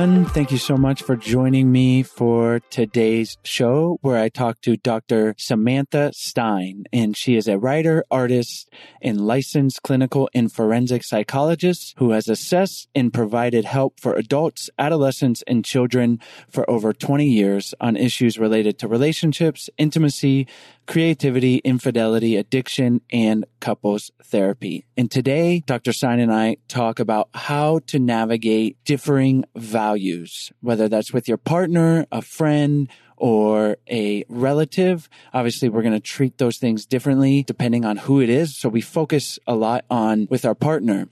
Everyone. 0.00 0.24
Thank 0.24 0.50
you 0.50 0.56
so 0.56 0.76
much 0.78 1.02
for 1.02 1.14
joining 1.14 1.70
me 1.70 2.02
for 2.02 2.60
today's 2.70 3.36
show 3.42 3.98
where 4.00 4.16
I 4.16 4.30
talk 4.30 4.62
to 4.62 4.78
Dr. 4.78 5.34
Samantha 5.36 6.12
Stein. 6.14 6.84
And 6.90 7.14
she 7.16 7.36
is 7.36 7.46
a 7.46 7.58
writer, 7.58 8.04
artist, 8.10 8.70
and 9.02 9.20
licensed 9.20 9.82
clinical 9.82 10.30
and 10.32 10.50
forensic 10.50 11.04
psychologist 11.04 11.94
who 11.98 12.12
has 12.12 12.28
assessed 12.28 12.88
and 12.94 13.12
provided 13.12 13.66
help 13.66 14.00
for 14.00 14.14
adults, 14.14 14.70
adolescents, 14.78 15.42
and 15.46 15.64
children 15.64 16.18
for 16.48 16.68
over 16.70 16.94
20 16.94 17.26
years 17.26 17.74
on 17.78 17.96
issues 17.96 18.38
related 18.38 18.78
to 18.78 18.88
relationships, 18.88 19.68
intimacy, 19.76 20.46
creativity, 20.90 21.58
infidelity, 21.58 22.36
addiction, 22.36 23.00
and 23.12 23.44
couples 23.60 24.10
therapy. 24.24 24.84
And 24.96 25.08
today, 25.08 25.62
Dr. 25.64 25.92
Stein 25.92 26.18
and 26.18 26.32
I 26.32 26.56
talk 26.66 26.98
about 26.98 27.28
how 27.32 27.78
to 27.86 28.00
navigate 28.00 28.76
differing 28.84 29.44
values, 29.54 29.89
whether 30.60 30.88
that's 30.88 31.12
with 31.12 31.28
your 31.28 31.36
partner, 31.36 32.06
a 32.10 32.22
friend, 32.22 32.88
or 33.16 33.76
a 33.88 34.24
relative. 34.28 35.08
Obviously, 35.32 35.68
we're 35.68 35.82
going 35.82 35.94
to 35.94 36.00
treat 36.00 36.38
those 36.38 36.56
things 36.56 36.86
differently 36.86 37.42
depending 37.42 37.84
on 37.84 37.98
who 37.98 38.20
it 38.20 38.30
is. 38.30 38.56
So 38.56 38.68
we 38.68 38.80
focus 38.80 39.38
a 39.46 39.54
lot 39.54 39.84
on 39.90 40.26
with 40.30 40.44
our 40.44 40.54
partner. 40.54 41.08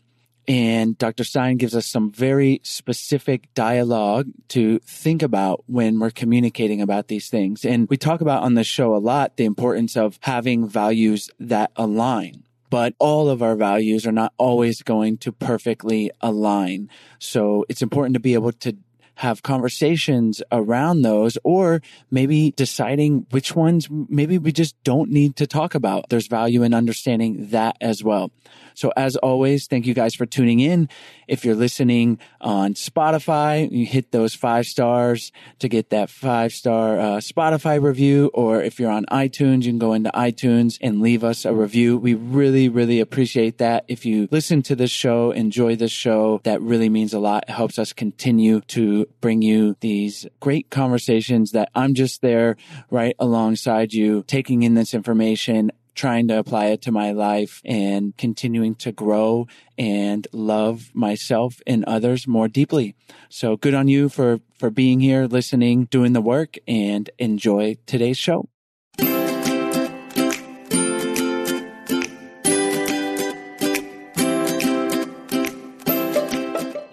And 0.48 0.96
Dr. 0.96 1.24
Stein 1.24 1.58
gives 1.58 1.76
us 1.76 1.86
some 1.86 2.10
very 2.10 2.62
specific 2.64 3.52
dialogue 3.52 4.28
to 4.48 4.78
think 4.78 5.22
about 5.22 5.62
when 5.66 6.00
we're 6.00 6.10
communicating 6.10 6.80
about 6.80 7.08
these 7.08 7.28
things. 7.28 7.66
And 7.66 7.86
we 7.90 7.98
talk 7.98 8.22
about 8.22 8.42
on 8.42 8.54
the 8.54 8.64
show 8.64 8.94
a 8.94 8.96
lot 8.96 9.36
the 9.36 9.44
importance 9.44 9.94
of 9.94 10.18
having 10.22 10.66
values 10.66 11.28
that 11.38 11.70
align. 11.76 12.44
But 12.70 12.94
all 12.98 13.28
of 13.28 13.42
our 13.42 13.56
values 13.56 14.06
are 14.06 14.12
not 14.12 14.32
always 14.36 14.82
going 14.82 15.18
to 15.18 15.32
perfectly 15.32 16.10
align. 16.20 16.90
So 17.18 17.64
it's 17.68 17.82
important 17.82 18.14
to 18.14 18.20
be 18.20 18.34
able 18.34 18.52
to 18.52 18.76
have 19.18 19.42
conversations 19.42 20.40
around 20.52 21.02
those 21.02 21.36
or 21.42 21.82
maybe 22.08 22.52
deciding 22.52 23.26
which 23.30 23.56
ones 23.56 23.88
maybe 23.90 24.38
we 24.38 24.52
just 24.52 24.80
don't 24.84 25.10
need 25.10 25.34
to 25.34 25.44
talk 25.44 25.74
about. 25.74 26.08
There's 26.08 26.28
value 26.28 26.62
in 26.62 26.72
understanding 26.72 27.48
that 27.50 27.76
as 27.80 28.04
well. 28.04 28.30
So 28.78 28.92
as 28.96 29.16
always, 29.16 29.66
thank 29.66 29.86
you 29.86 29.94
guys 29.94 30.14
for 30.14 30.24
tuning 30.24 30.60
in. 30.60 30.88
If 31.26 31.44
you're 31.44 31.56
listening 31.56 32.20
on 32.40 32.74
Spotify, 32.74 33.68
you 33.72 33.84
hit 33.84 34.12
those 34.12 34.36
five 34.36 34.66
stars 34.66 35.32
to 35.58 35.68
get 35.68 35.90
that 35.90 36.10
five 36.10 36.52
star 36.52 36.96
uh, 37.00 37.16
Spotify 37.16 37.82
review. 37.82 38.30
Or 38.34 38.62
if 38.62 38.78
you're 38.78 38.92
on 38.92 39.04
iTunes, 39.06 39.64
you 39.64 39.72
can 39.72 39.80
go 39.80 39.94
into 39.94 40.12
iTunes 40.12 40.78
and 40.80 41.00
leave 41.00 41.24
us 41.24 41.44
a 41.44 41.52
review. 41.52 41.98
We 41.98 42.14
really, 42.14 42.68
really 42.68 43.00
appreciate 43.00 43.58
that. 43.58 43.84
If 43.88 44.06
you 44.06 44.28
listen 44.30 44.62
to 44.62 44.76
this 44.76 44.92
show, 44.92 45.32
enjoy 45.32 45.74
this 45.74 45.90
show, 45.90 46.40
that 46.44 46.62
really 46.62 46.88
means 46.88 47.12
a 47.12 47.18
lot. 47.18 47.46
It 47.48 47.52
helps 47.52 47.80
us 47.80 47.92
continue 47.92 48.60
to 48.68 49.06
bring 49.20 49.42
you 49.42 49.76
these 49.80 50.24
great 50.38 50.70
conversations 50.70 51.50
that 51.50 51.68
I'm 51.74 51.94
just 51.94 52.22
there 52.22 52.56
right 52.92 53.16
alongside 53.18 53.92
you, 53.92 54.22
taking 54.28 54.62
in 54.62 54.74
this 54.74 54.94
information, 54.94 55.72
trying 55.98 56.28
to 56.28 56.38
apply 56.38 56.66
it 56.66 56.80
to 56.80 56.92
my 56.92 57.10
life 57.10 57.60
and 57.64 58.16
continuing 58.16 58.72
to 58.76 58.92
grow 58.92 59.48
and 59.76 60.28
love 60.32 60.90
myself 60.94 61.60
and 61.66 61.84
others 61.86 62.26
more 62.26 62.46
deeply. 62.46 62.94
So 63.28 63.56
good 63.56 63.74
on 63.74 63.88
you 63.88 64.08
for, 64.08 64.38
for 64.54 64.70
being 64.70 65.00
here, 65.00 65.26
listening, 65.26 65.86
doing 65.86 66.12
the 66.12 66.20
work 66.20 66.56
and 66.68 67.10
enjoy 67.18 67.78
today's 67.84 68.16
show. 68.16 68.48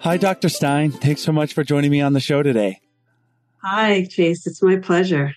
Hi, 0.00 0.16
Dr. 0.16 0.48
Stein. 0.48 0.90
Thanks 0.90 1.22
so 1.22 1.32
much 1.32 1.54
for 1.54 1.62
joining 1.62 1.92
me 1.92 2.00
on 2.00 2.12
the 2.12 2.20
show 2.20 2.42
today. 2.42 2.80
Hi, 3.62 4.04
Chase. 4.04 4.46
It's 4.46 4.62
my 4.62 4.76
pleasure. 4.76 5.34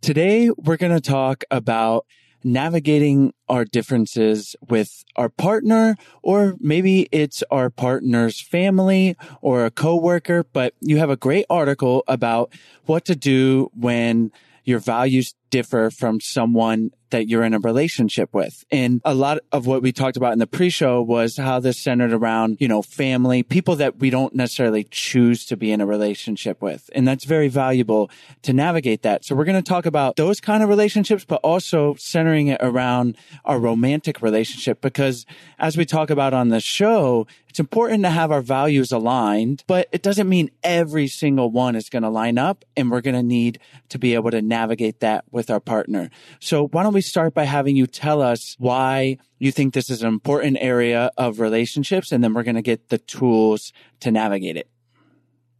Today, 0.00 0.50
we're 0.56 0.76
going 0.76 0.94
to 0.94 1.00
talk 1.00 1.42
about 1.50 2.06
navigating 2.46 3.34
our 3.48 3.64
differences 3.64 4.54
with 4.68 5.04
our 5.16 5.28
partner, 5.28 5.96
or 6.22 6.54
maybe 6.60 7.08
it's 7.10 7.42
our 7.50 7.68
partner's 7.68 8.40
family 8.40 9.16
or 9.42 9.64
a 9.64 9.70
coworker, 9.70 10.44
but 10.52 10.72
you 10.80 10.98
have 10.98 11.10
a 11.10 11.16
great 11.16 11.44
article 11.50 12.04
about 12.06 12.52
what 12.84 13.04
to 13.04 13.16
do 13.16 13.70
when 13.74 14.30
your 14.64 14.78
values 14.78 15.34
differ 15.50 15.90
from 15.90 16.20
someone 16.20 16.90
that 17.10 17.28
you're 17.28 17.44
in 17.44 17.54
a 17.54 17.60
relationship 17.60 18.34
with. 18.34 18.64
And 18.70 19.00
a 19.04 19.14
lot 19.14 19.38
of 19.52 19.66
what 19.66 19.82
we 19.82 19.92
talked 19.92 20.16
about 20.16 20.32
in 20.32 20.38
the 20.38 20.46
pre-show 20.46 21.02
was 21.02 21.36
how 21.36 21.60
this 21.60 21.78
centered 21.78 22.12
around, 22.12 22.56
you 22.60 22.68
know, 22.68 22.82
family, 22.82 23.42
people 23.42 23.76
that 23.76 23.98
we 23.98 24.10
don't 24.10 24.34
necessarily 24.34 24.84
choose 24.90 25.44
to 25.46 25.56
be 25.56 25.70
in 25.70 25.80
a 25.80 25.86
relationship 25.86 26.60
with. 26.60 26.90
And 26.94 27.06
that's 27.06 27.24
very 27.24 27.48
valuable 27.48 28.10
to 28.42 28.52
navigate 28.52 29.02
that. 29.02 29.24
So 29.24 29.34
we're 29.34 29.44
going 29.44 29.62
to 29.62 29.68
talk 29.68 29.86
about 29.86 30.16
those 30.16 30.40
kind 30.40 30.62
of 30.62 30.68
relationships, 30.68 31.24
but 31.24 31.40
also 31.42 31.94
centering 31.94 32.48
it 32.48 32.60
around 32.60 33.16
our 33.44 33.58
romantic 33.58 34.20
relationship 34.20 34.80
because 34.80 35.26
as 35.58 35.76
we 35.76 35.84
talk 35.84 36.10
about 36.10 36.34
on 36.34 36.48
the 36.48 36.60
show, 36.60 37.26
it's 37.48 37.60
important 37.60 38.02
to 38.02 38.10
have 38.10 38.30
our 38.30 38.42
values 38.42 38.92
aligned, 38.92 39.64
but 39.66 39.88
it 39.90 40.02
doesn't 40.02 40.28
mean 40.28 40.50
every 40.62 41.06
single 41.06 41.50
one 41.50 41.74
is 41.74 41.88
going 41.88 42.02
to 42.02 42.10
line 42.10 42.36
up 42.36 42.66
and 42.76 42.90
we're 42.90 43.00
going 43.00 43.16
to 43.16 43.22
need 43.22 43.58
to 43.88 43.98
be 43.98 44.14
able 44.14 44.30
to 44.30 44.42
navigate 44.42 45.00
that 45.00 45.24
with 45.36 45.50
our 45.50 45.60
partner. 45.60 46.10
So 46.40 46.66
why 46.68 46.82
don't 46.82 46.94
we 46.94 47.02
start 47.02 47.34
by 47.34 47.44
having 47.44 47.76
you 47.76 47.86
tell 47.86 48.22
us 48.22 48.56
why 48.58 49.18
you 49.38 49.52
think 49.52 49.74
this 49.74 49.90
is 49.90 50.02
an 50.02 50.08
important 50.08 50.56
area 50.60 51.10
of 51.18 51.38
relationships 51.38 52.10
and 52.10 52.24
then 52.24 52.32
we're 52.32 52.42
going 52.42 52.56
to 52.56 52.62
get 52.62 52.88
the 52.88 52.98
tools 52.98 53.72
to 54.00 54.10
navigate 54.10 54.56
it. 54.56 54.68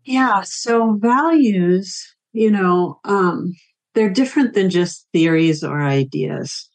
Yeah. 0.05 0.43
So 0.45 0.95
values, 0.95 2.17
you 2.33 2.51
know, 2.51 2.99
um, 3.05 3.53
they're 3.95 4.11
different 4.11 4.55
than 4.55 4.71
just 4.71 5.07
theories 5.13 5.63
or 5.63 5.83
ideas. 5.83 6.69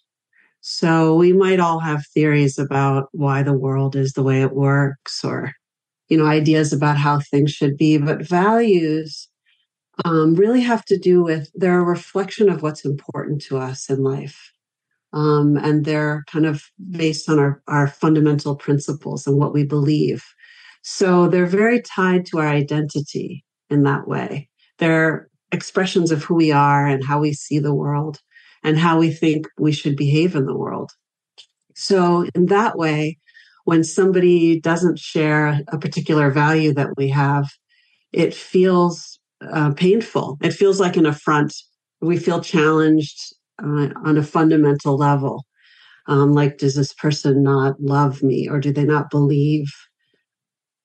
So 0.60 1.16
we 1.16 1.34
might 1.34 1.60
all 1.60 1.80
have 1.80 2.06
theories 2.14 2.60
about 2.60 3.10
why 3.14 3.42
the 3.42 3.58
world 3.58 3.96
is 3.96 4.14
the 4.14 4.24
way 4.24 4.44
it 4.44 4.54
works 4.54 5.26
or, 5.26 5.54
you 6.08 6.18
know, 6.18 6.28
ideas 6.28 6.72
about 6.72 6.98
how 6.98 7.20
things 7.20 7.52
should 7.52 7.78
be, 7.78 7.98
but 7.98 8.22
values 8.22 9.28
um, 10.06 10.36
really 10.36 10.62
have 10.62 10.86
to 10.86 10.98
do 10.98 11.24
with 11.24 11.50
they're 11.54 11.80
a 11.80 11.84
reflection 11.84 12.50
of 12.50 12.62
what's 12.62 12.86
important 12.86 13.42
to 13.44 13.58
us 13.58 13.90
in 13.90 14.04
life. 14.04 14.52
Um, 15.14 15.58
and 15.58 15.84
they're 15.84 16.24
kind 16.32 16.46
of 16.46 16.64
based 16.92 17.30
on 17.30 17.38
our, 17.38 17.62
our 17.68 17.88
fundamental 17.88 18.56
principles 18.56 19.28
and 19.28 19.38
what 19.38 19.54
we 19.54 19.66
believe. 19.66 20.24
So 20.84 21.28
they're 21.28 21.46
very 21.46 21.82
tied 21.82 22.26
to 22.28 22.40
our 22.40 22.48
identity 22.48 23.44
in 23.70 23.84
that 23.84 24.08
way. 24.08 24.50
They're 24.78 25.30
expressions 25.52 26.12
of 26.12 26.24
who 26.24 26.36
we 26.36 26.52
are 26.52 26.88
and 26.88 27.04
how 27.06 27.20
we 27.20 27.34
see 27.34 27.60
the 27.60 27.74
world 27.74 28.20
and 28.64 28.78
how 28.78 28.98
we 28.98 29.12
think 29.12 29.48
we 29.58 29.72
should 29.72 29.98
behave 29.98 30.36
in 30.36 30.46
the 30.46 30.58
world. 30.58 30.92
So, 31.76 32.28
in 32.36 32.48
that 32.48 32.78
way, 32.78 33.18
when 33.66 33.84
somebody 33.84 34.60
doesn't 34.60 35.00
share 35.00 35.62
a 35.68 35.78
particular 35.78 36.30
value 36.32 36.74
that 36.74 36.96
we 36.98 37.10
have, 37.10 37.48
it 38.12 38.34
feels 38.34 39.11
uh, 39.52 39.72
painful. 39.74 40.38
It 40.42 40.52
feels 40.52 40.80
like 40.80 40.98
an 40.98 41.06
affront. 41.06 41.54
We 42.02 42.18
feel 42.18 42.42
challenged 42.42 43.18
uh, 43.62 43.90
on 44.04 44.18
a 44.18 44.24
fundamental 44.24 44.98
level. 44.98 45.46
Um, 46.08 46.34
like, 46.34 46.58
does 46.58 46.76
this 46.76 46.94
person 46.94 47.44
not 47.44 47.80
love 47.80 48.24
me 48.24 48.50
or 48.50 48.60
do 48.60 48.74
they 48.74 48.84
not 48.84 49.10
believe 49.10 49.72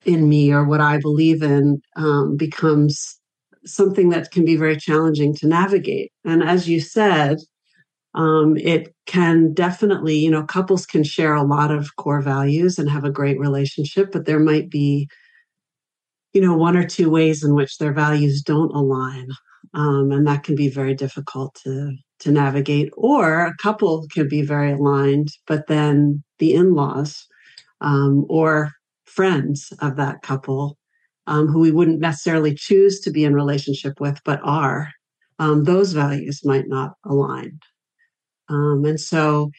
in 0.05 0.29
me 0.29 0.53
or 0.53 0.65
what 0.65 0.81
I 0.81 0.99
believe 0.99 1.43
in 1.43 1.81
um, 1.97 2.37
becomes 2.37 3.19
something 3.65 4.11
that 4.11 4.31
can 4.31 4.45
be 4.45 4.57
very 4.57 4.77
challenging 4.77 5.35
to 5.35 5.49
navigate. 5.49 6.13
And 6.25 6.43
as 6.43 6.69
you 6.69 6.81
said, 6.81 7.39
um, 8.15 8.57
it 8.57 8.95
can 9.07 9.53
definitely, 9.53 10.17
you 10.17 10.31
know, 10.31 10.45
couples 10.45 10.87
can 10.87 11.05
share 11.05 11.35
a 11.35 11.43
lot 11.43 11.71
of 11.71 11.97
core 11.97 12.23
values 12.23 12.79
and 12.79 12.89
have 12.89 13.05
a 13.05 13.11
great 13.11 13.39
relationship, 13.39 14.13
but 14.13 14.25
there 14.25 14.39
might 14.39 14.71
be, 14.71 15.09
you 16.37 16.43
know, 16.43 16.55
one 16.55 16.77
or 16.77 16.87
two 16.87 17.09
ways 17.09 17.43
in 17.43 17.55
which 17.55 17.79
their 17.79 17.95
values 17.95 18.43
don't 18.43 18.71
align. 18.75 19.31
Um, 19.73 20.13
and 20.13 20.27
that 20.27 20.45
can 20.45 20.55
be 20.55 20.69
very 20.69 20.95
difficult 20.95 21.55
to 21.65 21.97
to 22.21 22.31
navigate. 22.31 22.91
Or 22.95 23.47
a 23.47 23.55
couple 23.63 24.07
can 24.13 24.29
be 24.29 24.43
very 24.43 24.73
aligned, 24.73 25.29
but 25.47 25.67
then 25.67 26.23
the 26.39 26.53
in-laws 26.53 27.27
um, 27.81 28.27
or 28.29 28.71
friends 29.07 29.73
of 29.81 29.97
that 29.97 30.21
couple 30.21 30.77
um, 31.27 31.47
who 31.47 31.61
we 31.61 31.71
wouldn't 31.71 32.01
necessarily 32.01 32.55
choose 32.55 33.01
to 33.01 33.11
be 33.11 33.25
in 33.25 33.35
relationship 33.35 33.95
with, 33.99 34.21
but 34.25 34.41
are, 34.45 34.91
um, 35.39 35.65
those 35.65 35.93
values 35.93 36.43
might 36.45 36.69
not 36.69 36.93
align. 37.05 37.59
Um, 38.51 38.85
and 38.85 39.01
so 39.01 39.51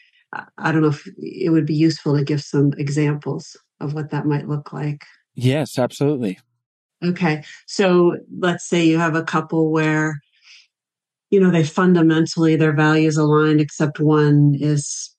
I 0.57 0.71
don't 0.71 0.83
know 0.83 0.89
if 0.89 1.07
it 1.17 1.51
would 1.51 1.65
be 1.65 1.75
useful 1.75 2.15
to 2.15 2.23
give 2.23 2.41
some 2.41 2.71
examples 2.77 3.57
of 3.79 3.95
what 3.95 4.11
that 4.11 4.27
might 4.27 4.47
look 4.47 4.71
like. 4.73 5.01
Yes, 5.35 5.77
absolutely. 5.77 6.39
Okay. 7.03 7.43
So 7.67 8.17
let's 8.39 8.67
say 8.67 8.85
you 8.85 8.97
have 8.97 9.15
a 9.15 9.23
couple 9.23 9.71
where, 9.71 10.19
you 11.29 11.39
know, 11.39 11.51
they 11.51 11.63
fundamentally, 11.63 12.55
their 12.55 12.73
values 12.73 13.17
aligned, 13.17 13.61
except 13.61 13.99
one 13.99 14.55
is 14.59 15.15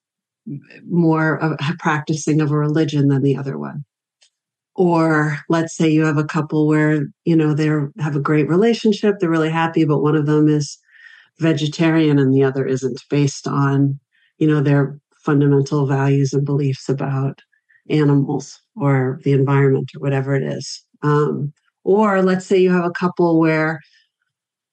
more 0.89 1.37
of 1.37 1.53
a 1.53 1.75
practicing 1.79 2.41
of 2.41 2.51
a 2.51 2.57
religion 2.57 3.09
than 3.09 3.23
the 3.23 3.37
other 3.37 3.59
one. 3.59 3.85
Or 4.75 5.39
let's 5.49 5.77
say 5.77 5.89
you 5.91 6.05
have 6.05 6.19
a 6.19 6.25
couple 6.25 6.67
where, 6.67 7.07
you 7.25 7.37
know, 7.37 7.55
they 7.55 7.69
have 8.01 8.17
a 8.17 8.21
great 8.21 8.49
relationship, 8.49 9.17
they're 9.19 9.31
really 9.31 9.51
happy, 9.51 9.85
but 9.85 10.01
one 10.01 10.17
of 10.17 10.27
them 10.27 10.49
is 10.49 10.79
vegetarian 11.39 12.19
and 12.19 12.35
the 12.35 12.45
other 12.45 12.67
isn't 12.67 13.03
based 13.11 13.47
on 13.47 13.99
you 14.39 14.47
know 14.47 14.61
their 14.61 14.99
fundamental 15.25 15.87
values 15.87 16.33
and 16.33 16.45
beliefs 16.45 16.89
about 16.89 17.43
animals 17.91 18.61
or 18.77 19.21
the 19.25 19.33
environment 19.33 19.91
or 19.97 20.01
whatever 20.01 20.35
it 20.35 20.43
is 20.43 20.85
um, 21.03 21.53
or 21.89 22.23
let's 22.23 22.47
say 22.47 22.59
you 22.59 22.71
have 22.71 22.85
a 22.85 22.91
couple 22.91 23.41
where 23.41 23.81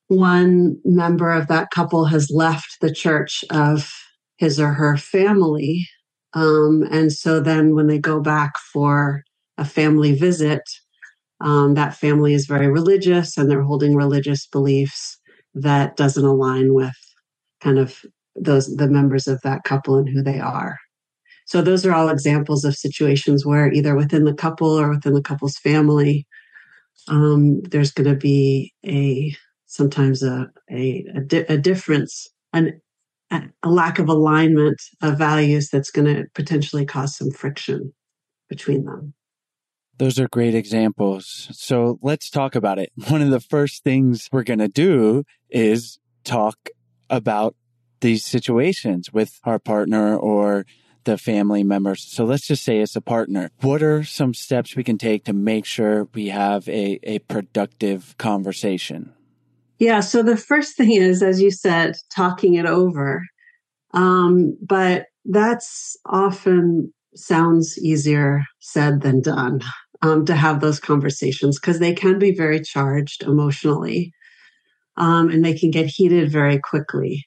one 0.07 0.77
member 0.84 1.31
of 1.31 1.48
that 1.48 1.72
couple 1.72 2.05
has 2.05 2.29
left 2.29 2.77
the 2.81 2.93
church 2.93 3.43
of 3.50 3.89
his 4.38 4.60
or 4.60 4.74
her 4.74 4.98
family 4.98 5.88
um, 6.34 6.84
and 6.91 7.13
so 7.13 7.39
then 7.39 7.74
when 7.74 7.88
they 7.88 7.98
go 7.98 8.19
back 8.19 8.57
for 8.74 9.24
a 9.57 9.65
family 9.65 10.13
visit 10.13 10.62
um, 11.41 11.74
that 11.74 11.95
family 11.95 12.34
is 12.34 12.45
very 12.45 12.67
religious 12.67 13.38
and 13.38 13.50
they're 13.50 13.62
holding 13.62 13.95
religious 13.95 14.48
beliefs 14.48 15.17
that 15.53 15.95
doesn't 15.95 16.25
align 16.25 16.74
with 16.74 16.95
kind 17.62 17.79
of 17.79 18.01
those 18.36 18.75
the 18.75 18.88
members 18.88 19.27
of 19.27 19.41
that 19.41 19.63
couple 19.63 19.95
and 19.98 20.10
who 20.10 20.22
they 20.22 20.39
are. 20.39 20.77
So 21.45 21.62
those 21.62 21.86
are 21.86 21.93
all 21.93 22.10
examples 22.10 22.65
of 22.65 22.75
situations 22.75 23.45
where 23.45 23.72
either 23.72 23.95
within 23.95 24.25
the 24.25 24.34
couple 24.34 24.69
or 24.69 24.89
within 24.89 25.13
the 25.13 25.22
couple's 25.22 25.57
family, 25.57 26.25
um, 27.07 27.62
there's 27.62 27.91
going 27.91 28.09
to 28.09 28.15
be 28.15 28.74
a 28.85 29.35
sometimes 29.65 30.24
a 30.24 30.47
a, 30.71 31.05
a, 31.15 31.19
di- 31.21 31.45
a 31.50 31.57
difference, 31.57 32.27
an, 32.53 32.81
a 33.31 33.69
lack 33.69 34.00
of 34.00 34.09
alignment 34.09 34.81
of 35.01 35.17
values 35.17 35.69
that's 35.69 35.91
going 35.91 36.13
to 36.13 36.25
potentially 36.33 36.85
cause 36.85 37.17
some 37.17 37.31
friction 37.31 37.93
between 38.50 38.85
them. 38.85 39.13
Those 39.97 40.19
are 40.19 40.27
great 40.27 40.55
examples. 40.55 41.47
So 41.51 42.00
let's 42.01 42.29
talk 42.29 42.55
about 42.55 42.79
it. 42.79 42.91
One 43.07 43.21
of 43.21 43.29
the 43.29 43.39
first 43.39 43.83
things 43.83 44.27
we're 44.31 44.43
going 44.43 44.59
to 44.59 44.67
do 44.67 45.24
is 45.50 46.00
talk 46.24 46.69
about 47.09 47.55
these 48.01 48.25
situations 48.25 49.13
with 49.13 49.39
our 49.45 49.57
partner 49.57 50.15
or 50.15 50.65
the 51.05 51.17
family 51.17 51.63
members. 51.63 52.03
So 52.03 52.25
let's 52.25 52.47
just 52.47 52.63
say 52.63 52.79
it's 52.79 52.95
a 52.95 53.01
partner. 53.01 53.51
What 53.62 53.81
are 53.81 54.03
some 54.03 54.33
steps 54.33 54.75
we 54.75 54.83
can 54.83 54.97
take 54.97 55.25
to 55.25 55.33
make 55.33 55.65
sure 55.65 56.07
we 56.13 56.27
have 56.27 56.67
a, 56.67 57.00
a 57.03 57.19
productive 57.19 58.15
conversation? 58.17 59.13
Yeah. 59.79 60.00
So 60.00 60.24
the 60.24 60.38
first 60.38 60.77
thing 60.77 60.91
is, 60.91 61.21
as 61.24 61.41
you 61.41 61.51
said, 61.51 61.95
talking 62.13 62.55
it 62.55 62.65
over. 62.65 63.24
Um, 63.93 64.57
but 64.62 65.05
that's 65.25 65.97
often 66.05 66.93
sounds 67.15 67.77
easier 67.79 68.43
said 68.59 69.01
than 69.01 69.21
done 69.21 69.62
um, 70.01 70.25
to 70.25 70.35
have 70.35 70.59
those 70.59 70.79
conversations 70.79 71.59
because 71.59 71.79
they 71.79 71.93
can 71.93 72.19
be 72.19 72.35
very 72.35 72.59
charged 72.59 73.24
emotionally 73.24 74.13
um, 74.97 75.29
and 75.29 75.43
they 75.43 75.53
can 75.53 75.71
get 75.71 75.88
heated 75.88 76.31
very 76.31 76.59
quickly. 76.59 77.25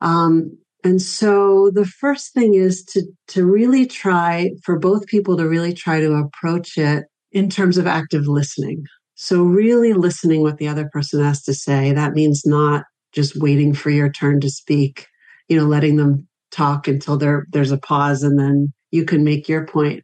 Um, 0.00 0.58
and 0.82 1.02
so 1.02 1.70
the 1.70 1.84
first 1.84 2.32
thing 2.32 2.54
is 2.54 2.84
to 2.84 3.02
to 3.28 3.44
really 3.44 3.86
try 3.86 4.50
for 4.64 4.78
both 4.78 5.06
people 5.06 5.36
to 5.36 5.48
really 5.48 5.72
try 5.72 6.00
to 6.00 6.14
approach 6.14 6.78
it 6.78 7.04
in 7.32 7.50
terms 7.50 7.78
of 7.78 7.86
active 7.86 8.26
listening. 8.26 8.84
So 9.14 9.42
really 9.42 9.92
listening 9.92 10.42
what 10.42 10.58
the 10.58 10.68
other 10.68 10.88
person 10.90 11.22
has 11.22 11.42
to 11.44 11.54
say. 11.54 11.92
That 11.92 12.14
means 12.14 12.46
not 12.46 12.84
just 13.12 13.36
waiting 13.36 13.74
for 13.74 13.90
your 13.90 14.10
turn 14.10 14.40
to 14.40 14.50
speak, 14.50 15.06
you 15.48 15.56
know, 15.56 15.66
letting 15.66 15.96
them 15.96 16.26
talk 16.50 16.88
until 16.88 17.16
there 17.16 17.46
there's 17.52 17.72
a 17.72 17.78
pause 17.78 18.22
and 18.22 18.38
then 18.38 18.72
you 18.90 19.04
can 19.04 19.22
make 19.22 19.48
your 19.48 19.66
point. 19.66 20.02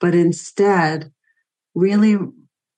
But 0.00 0.14
instead, 0.14 1.10
really 1.74 2.18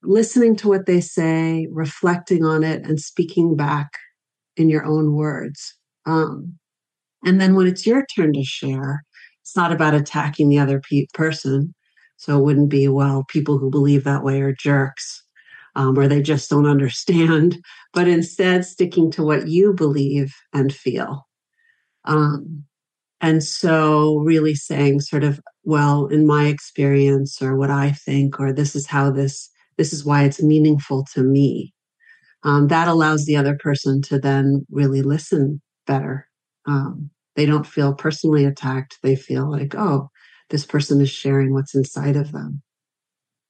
listening 0.03 0.57
to 0.57 0.69
what 0.69 0.87
they 0.87 1.01
say, 1.01 1.67
reflecting 1.73 2.45
on 2.45 2.63
it, 2.63 2.85
and 2.85 3.01
speaking 3.01 3.57
back 3.57 3.89
in 4.57 4.69
your 4.69 4.85
own 4.85 5.15
words. 5.15 5.75
Um, 6.07 6.58
and 7.25 7.41
then 7.41 7.55
when 7.55 7.67
it's 7.67 7.87
your 7.87 8.05
turn 8.15 8.33
to 8.33 8.45
share, 8.45 9.03
it's 9.43 9.57
not 9.57 9.73
about 9.73 9.95
attacking 9.95 10.49
the 10.49 10.59
other 10.59 10.81
pe- 10.81 11.07
person. 11.15 11.75
So 12.17 12.39
it 12.39 12.45
wouldn't 12.45 12.71
be, 12.71 12.89
well, 12.89 13.25
people 13.29 13.59
who 13.59 13.71
believe 13.71 14.05
that 14.05 14.25
way 14.25 14.41
are 14.41 14.53
jerks 14.53 15.23
um, 15.75 15.99
or 15.99 16.09
they 16.09 16.23
just 16.23 16.51
don't 16.51 16.67
understand, 16.67 17.59
but 17.93 18.09
instead 18.09 18.65
sticking 18.65 19.11
to 19.13 19.23
what 19.23 19.49
you 19.49 19.73
believe 19.73 20.35
and 20.53 20.73
feel. 20.73 21.27
Um, 22.05 22.65
and 23.21 23.43
so 23.43 24.19
really 24.19 24.55
saying 24.55 25.01
sort 25.01 25.25
of, 25.25 25.41
well, 25.65 26.07
in 26.07 26.27
my 26.27 26.47
experience 26.47 27.43
or 27.43 27.57
what 27.57 27.71
I 27.71 27.93
think, 27.93 28.39
or 28.39 28.53
this 28.53 28.77
is 28.77 28.87
how 28.87 29.11
this, 29.11 29.51
this 29.77 29.93
is 29.93 30.05
why 30.05 30.25
it's 30.25 30.43
meaningful 30.43 31.05
to 31.15 31.23
me. 31.23 31.75
Um, 32.45 32.69
that 32.69 32.87
allows 32.87 33.25
the 33.25 33.37
other 33.37 33.57
person 33.61 34.01
to 34.03 34.19
then 34.19 34.65
really 34.71 35.03
listen 35.03 35.61
better 35.87 36.28
um, 36.69 37.11
they 37.35 37.47
don't 37.47 37.67
feel 37.67 37.95
personally 37.95 38.45
attacked. 38.45 38.99
They 39.03 39.17
feel 39.17 39.51
like, 39.51 39.75
oh, 39.77 40.11
this 40.51 40.67
person 40.67 41.01
is 41.01 41.11
sharing 41.11 41.53
what's 41.53 41.75
inside 41.75 42.17
of 42.17 42.33
them. 42.33 42.63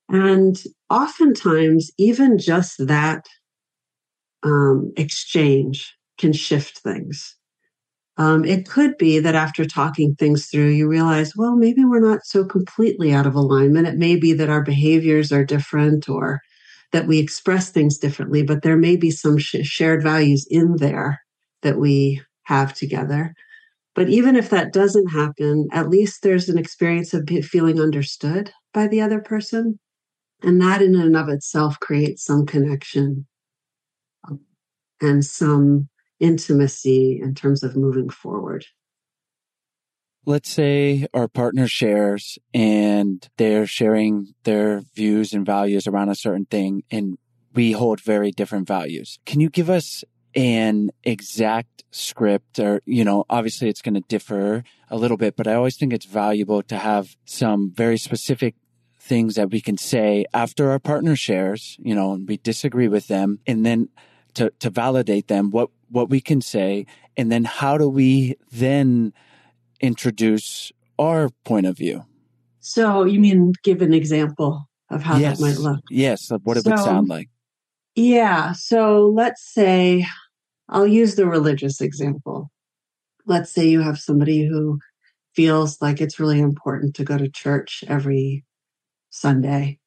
And 0.08 0.56
oftentimes, 0.88 1.90
even 1.98 2.38
just 2.38 2.86
that 2.86 3.26
um, 4.42 4.92
exchange 4.96 5.94
can 6.16 6.32
shift 6.32 6.78
things. 6.78 7.36
Um, 8.16 8.44
it 8.44 8.68
could 8.68 8.96
be 8.98 9.20
that 9.20 9.34
after 9.34 9.64
talking 9.64 10.14
things 10.14 10.46
through, 10.46 10.70
you 10.70 10.88
realize, 10.88 11.34
well, 11.36 11.56
maybe 11.56 11.84
we're 11.84 12.00
not 12.00 12.24
so 12.24 12.44
completely 12.44 13.12
out 13.12 13.26
of 13.26 13.34
alignment. 13.34 13.86
It 13.86 13.96
may 13.96 14.16
be 14.16 14.32
that 14.32 14.48
our 14.50 14.62
behaviors 14.62 15.30
are 15.30 15.44
different 15.44 16.08
or 16.08 16.40
that 16.92 17.06
we 17.06 17.18
express 17.18 17.70
things 17.70 17.98
differently, 17.98 18.42
but 18.42 18.62
there 18.62 18.76
may 18.76 18.96
be 18.96 19.10
some 19.10 19.38
sh- 19.38 19.56
shared 19.62 20.02
values 20.02 20.46
in 20.50 20.76
there 20.76 21.20
that 21.62 21.78
we 21.78 22.20
have 22.48 22.72
together. 22.72 23.34
But 23.94 24.08
even 24.08 24.36
if 24.36 24.48
that 24.50 24.72
doesn't 24.72 25.08
happen, 25.08 25.68
at 25.70 25.90
least 25.90 26.22
there's 26.22 26.48
an 26.48 26.56
experience 26.56 27.12
of 27.12 27.28
feeling 27.42 27.80
understood 27.80 28.52
by 28.72 28.88
the 28.88 29.02
other 29.02 29.20
person. 29.20 29.78
And 30.42 30.60
that 30.62 30.80
in 30.80 30.94
and 30.94 31.16
of 31.16 31.28
itself 31.28 31.78
creates 31.80 32.24
some 32.24 32.46
connection 32.46 33.26
um, 34.26 34.40
and 35.02 35.24
some 35.24 35.88
intimacy 36.20 37.20
in 37.22 37.34
terms 37.34 37.62
of 37.62 37.76
moving 37.76 38.08
forward. 38.08 38.64
Let's 40.24 40.48
say 40.50 41.06
our 41.12 41.28
partner 41.28 41.66
shares 41.66 42.38
and 42.54 43.28
they're 43.36 43.66
sharing 43.66 44.34
their 44.44 44.82
views 44.94 45.32
and 45.32 45.44
values 45.44 45.86
around 45.86 46.08
a 46.08 46.14
certain 46.14 46.46
thing, 46.46 46.82
and 46.90 47.18
we 47.54 47.72
hold 47.72 48.00
very 48.00 48.30
different 48.30 48.68
values. 48.68 49.18
Can 49.26 49.40
you 49.40 49.50
give 49.50 49.68
us 49.68 50.04
an 50.38 50.92
exact 51.02 51.82
script 51.90 52.60
or, 52.60 52.80
you 52.86 53.04
know, 53.04 53.24
obviously 53.28 53.68
it's 53.68 53.82
going 53.82 53.94
to 53.94 54.00
differ 54.02 54.62
a 54.88 54.96
little 54.96 55.16
bit, 55.16 55.34
but 55.34 55.48
I 55.48 55.54
always 55.54 55.76
think 55.76 55.92
it's 55.92 56.06
valuable 56.06 56.62
to 56.62 56.78
have 56.78 57.16
some 57.24 57.72
very 57.74 57.98
specific 57.98 58.54
things 59.00 59.34
that 59.34 59.50
we 59.50 59.60
can 59.60 59.76
say 59.76 60.26
after 60.32 60.70
our 60.70 60.78
partner 60.78 61.16
shares, 61.16 61.76
you 61.80 61.92
know, 61.92 62.12
and 62.12 62.28
we 62.28 62.36
disagree 62.36 62.86
with 62.86 63.08
them 63.08 63.40
and 63.48 63.66
then 63.66 63.88
to, 64.34 64.52
to 64.60 64.70
validate 64.70 65.26
them, 65.26 65.50
what, 65.50 65.70
what 65.90 66.08
we 66.08 66.20
can 66.20 66.40
say. 66.40 66.86
And 67.16 67.32
then 67.32 67.42
how 67.42 67.76
do 67.76 67.88
we 67.88 68.36
then 68.52 69.12
introduce 69.80 70.70
our 71.00 71.30
point 71.44 71.66
of 71.66 71.76
view? 71.76 72.04
So 72.60 73.04
you 73.04 73.18
mean 73.18 73.54
give 73.64 73.82
an 73.82 73.92
example 73.92 74.68
of 74.88 75.02
how 75.02 75.16
yes. 75.16 75.38
that 75.38 75.44
might 75.44 75.58
look? 75.58 75.80
Yes. 75.90 76.30
What 76.44 76.56
it 76.56 76.62
so, 76.62 76.70
would 76.70 76.78
sound 76.78 77.08
like. 77.08 77.28
Yeah. 77.96 78.52
So 78.52 79.10
let's 79.12 79.42
say 79.52 80.06
I'll 80.68 80.86
use 80.86 81.14
the 81.14 81.26
religious 81.26 81.80
example. 81.80 82.50
Let's 83.26 83.52
say 83.52 83.68
you 83.68 83.82
have 83.82 83.98
somebody 83.98 84.46
who 84.46 84.78
feels 85.34 85.80
like 85.80 86.00
it's 86.00 86.20
really 86.20 86.40
important 86.40 86.94
to 86.96 87.04
go 87.04 87.18
to 87.18 87.28
church 87.30 87.84
every 87.88 88.44
Sunday, 89.10 89.78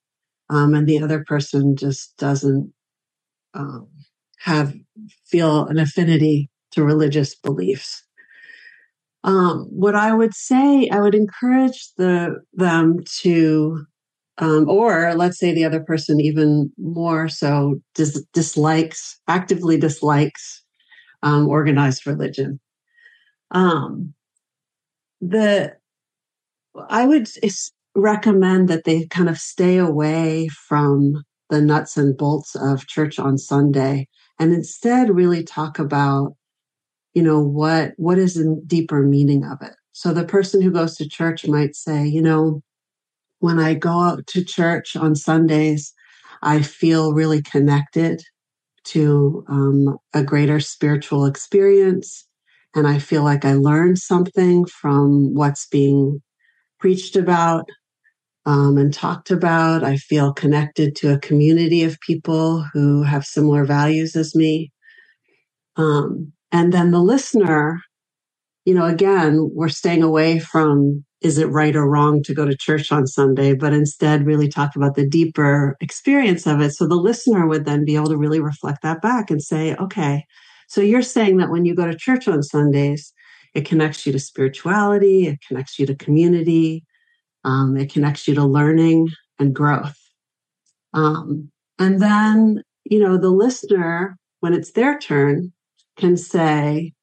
um, 0.50 0.74
and 0.74 0.88
the 0.88 1.02
other 1.02 1.24
person 1.26 1.76
just 1.76 2.18
doesn't 2.18 2.74
um, 3.54 3.88
have 4.40 4.74
feel 5.26 5.66
an 5.68 5.80
affinity 5.80 6.50
to 6.72 6.84
religious 6.84 7.36
beliefs. 7.36 8.04
Um, 9.24 9.68
what 9.70 9.96
I 9.96 10.14
would 10.14 10.34
say, 10.34 10.90
I 10.90 11.00
would 11.00 11.14
encourage 11.16 11.94
the 11.98 12.42
them 12.54 12.98
to 13.22 13.86
um, 14.40 14.68
or 14.70 15.14
let's 15.16 15.38
say 15.38 15.54
the 15.54 15.66
other 15.66 15.82
person 15.82 16.20
even 16.20 16.72
more 16.78 17.30
so 17.30 17.76
dis- 17.96 18.26
dislikes 18.34 19.20
actively 19.28 19.78
dislikes 19.78 20.61
um, 21.24 21.48
organized 21.48 22.08
religion. 22.08 22.60
Um, 23.52 24.14
the 25.20 25.76
I 26.90 27.06
would 27.06 27.28
recommend 27.96 28.70
that 28.70 28.86
they 28.86 29.06
kind 29.08 29.30
of 29.30 29.38
stay 29.38 29.78
away 29.78 30.48
from 30.48 31.24
the 31.50 31.62
nuts 31.62 31.98
and 31.98 32.18
bolts 32.18 32.56
of 32.56 32.88
church 32.88 33.20
on 33.20 33.38
Sunday 33.38 34.08
and 34.40 34.54
instead 34.54 35.14
really 35.14 35.44
talk 35.44 35.80
about, 35.80 36.36
you 37.14 37.22
know, 37.22 37.40
what 37.42 37.92
what 37.98 38.18
is 38.18 38.36
the 38.36 38.62
deeper 38.66 39.04
meaning 39.04 39.44
of 39.44 39.62
it. 39.62 39.74
So 39.92 40.14
the 40.14 40.24
person 40.24 40.62
who 40.62 40.72
goes 40.72 40.96
to 40.98 41.10
church 41.10 41.46
might 41.46 41.76
say, 41.76 42.08
you 42.08 42.22
know, 42.22 42.62
when 43.40 43.60
I 43.60 43.74
go 43.74 43.90
out 43.90 44.26
to 44.28 44.46
church 44.46 44.96
on 44.96 45.16
Sundays, 45.16 45.94
I 46.42 46.62
feel 46.62 47.14
really 47.14 47.42
connected 47.42 48.24
to 48.86 49.44
um, 49.48 49.98
a 50.14 50.24
greater 50.24 50.60
spiritual 50.60 51.26
experience. 51.26 52.28
And 52.76 52.88
I 52.88 53.00
feel 53.00 53.24
like 53.24 53.46
I 53.46 53.54
learned 53.54 54.00
something 54.00 54.66
from 54.66 55.34
what's 55.34 55.68
being 55.68 56.22
preached 56.80 57.16
about 57.16 57.66
um, 58.46 58.78
and 58.78 58.94
talked 58.94 59.32
about. 59.32 59.84
I 59.84 59.98
feel 59.98 60.34
connected 60.34 60.96
to 60.98 61.14
a 61.14 61.20
community 61.20 61.84
of 61.84 62.00
people 62.00 62.66
who 62.74 63.04
have 63.04 63.26
similar 63.26 63.66
values 63.66 64.16
as 64.16 64.36
me. 64.36 64.72
Um, 65.76 66.34
and 66.52 66.74
then 66.74 66.92
the 66.92 67.02
listener, 67.02 67.82
you 68.66 68.74
know, 68.74 68.86
again, 68.86 69.50
we're 69.54 69.70
staying 69.70 70.04
away 70.04 70.40
from 70.40 71.06
is 71.22 71.38
it 71.38 71.50
right 71.50 71.76
or 71.76 71.88
wrong 71.88 72.24
to 72.24 72.34
go 72.34 72.46
to 72.46 72.58
church 72.58 72.92
on 72.92 73.06
Sunday, 73.06 73.54
but 73.54 73.74
instead 73.74 74.26
really 74.26 74.48
talk 74.48 74.76
about 74.76 74.96
the 74.96 75.08
deeper 75.08 75.78
experience 75.80 76.48
of 76.48 76.62
it. 76.62 76.72
So 76.72 76.88
the 76.88 76.96
listener 76.96 77.46
would 77.48 77.66
then 77.66 77.86
be 77.86 77.96
able 77.96 78.08
to 78.08 78.18
really 78.18 78.40
reflect 78.40 78.82
that 78.82 79.02
back 79.02 79.30
and 79.30 79.42
say, 79.42 79.76
okay, 79.76 80.26
so 80.68 80.82
you're 80.82 81.02
saying 81.02 81.38
that 81.38 81.52
when 81.52 81.66
you 81.66 81.76
go 81.76 81.86
to 81.86 81.96
church 81.96 82.28
on 82.28 82.42
Sundays, 82.42 83.14
it 83.54 83.66
connects 83.66 84.06
you 84.06 84.12
to 84.14 84.20
spirituality, 84.20 85.28
it 85.28 85.40
connects 85.48 85.78
you 85.78 85.86
to 85.86 85.96
community, 85.96 86.84
um, 87.44 87.78
it 87.78 87.92
connects 87.92 88.28
you 88.28 88.34
to 88.36 88.46
learning 88.46 89.10
and 89.38 89.54
growth. 89.54 89.98
Um, 90.94 91.52
and 91.78 92.02
then, 92.02 92.64
you 92.86 93.00
know, 93.00 93.18
the 93.18 93.30
listener, 93.30 94.18
when 94.40 94.54
it's 94.54 94.72
their 94.72 94.98
turn, 94.98 95.52
can 95.98 96.18
say, 96.18 96.94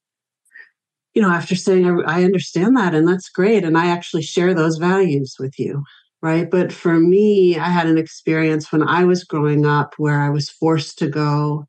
you 1.15 1.23
know, 1.23 1.31
after 1.31 1.55
saying, 1.57 1.87
I, 1.87 2.21
I 2.21 2.25
understand 2.25 2.77
that 2.77 2.95
and 2.95 3.09
that's 3.09 3.29
great. 3.29 3.65
And 3.65 3.77
I 3.79 3.89
actually 3.89 4.23
share 4.23 4.55
those 4.55 4.77
values 4.79 5.37
with 5.39 5.59
you. 5.59 5.85
right? 6.23 6.51
But 6.51 6.73
for 6.73 6.99
me, 6.99 7.59
I 7.59 7.69
had 7.69 7.87
an 7.87 7.99
experience 7.99 8.73
when 8.73 8.83
I 8.83 9.05
was 9.05 9.25
growing 9.25 9.67
up 9.67 9.95
where 9.99 10.21
I 10.21 10.31
was 10.31 10.51
forced 10.51 10.99
to 10.99 11.09
go 11.09 11.67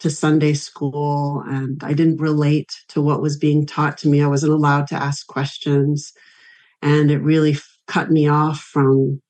to 0.00 0.10
Sunday 0.10 0.54
school 0.54 1.44
and 1.46 1.82
I 1.84 1.92
didn't 1.92 2.20
relate 2.20 2.72
to 2.88 3.00
what 3.00 3.22
was 3.22 3.36
being 3.36 3.66
taught 3.66 3.96
to 3.98 4.08
me. 4.08 4.22
I 4.22 4.26
wasn't 4.26 4.52
allowed 4.52 4.88
to 4.88 4.96
ask 4.96 5.26
questions. 5.26 6.12
And 6.82 7.10
it 7.10 7.18
really 7.18 7.56
cut 7.86 8.10
me 8.10 8.28
off 8.28 8.60
from 8.60 9.20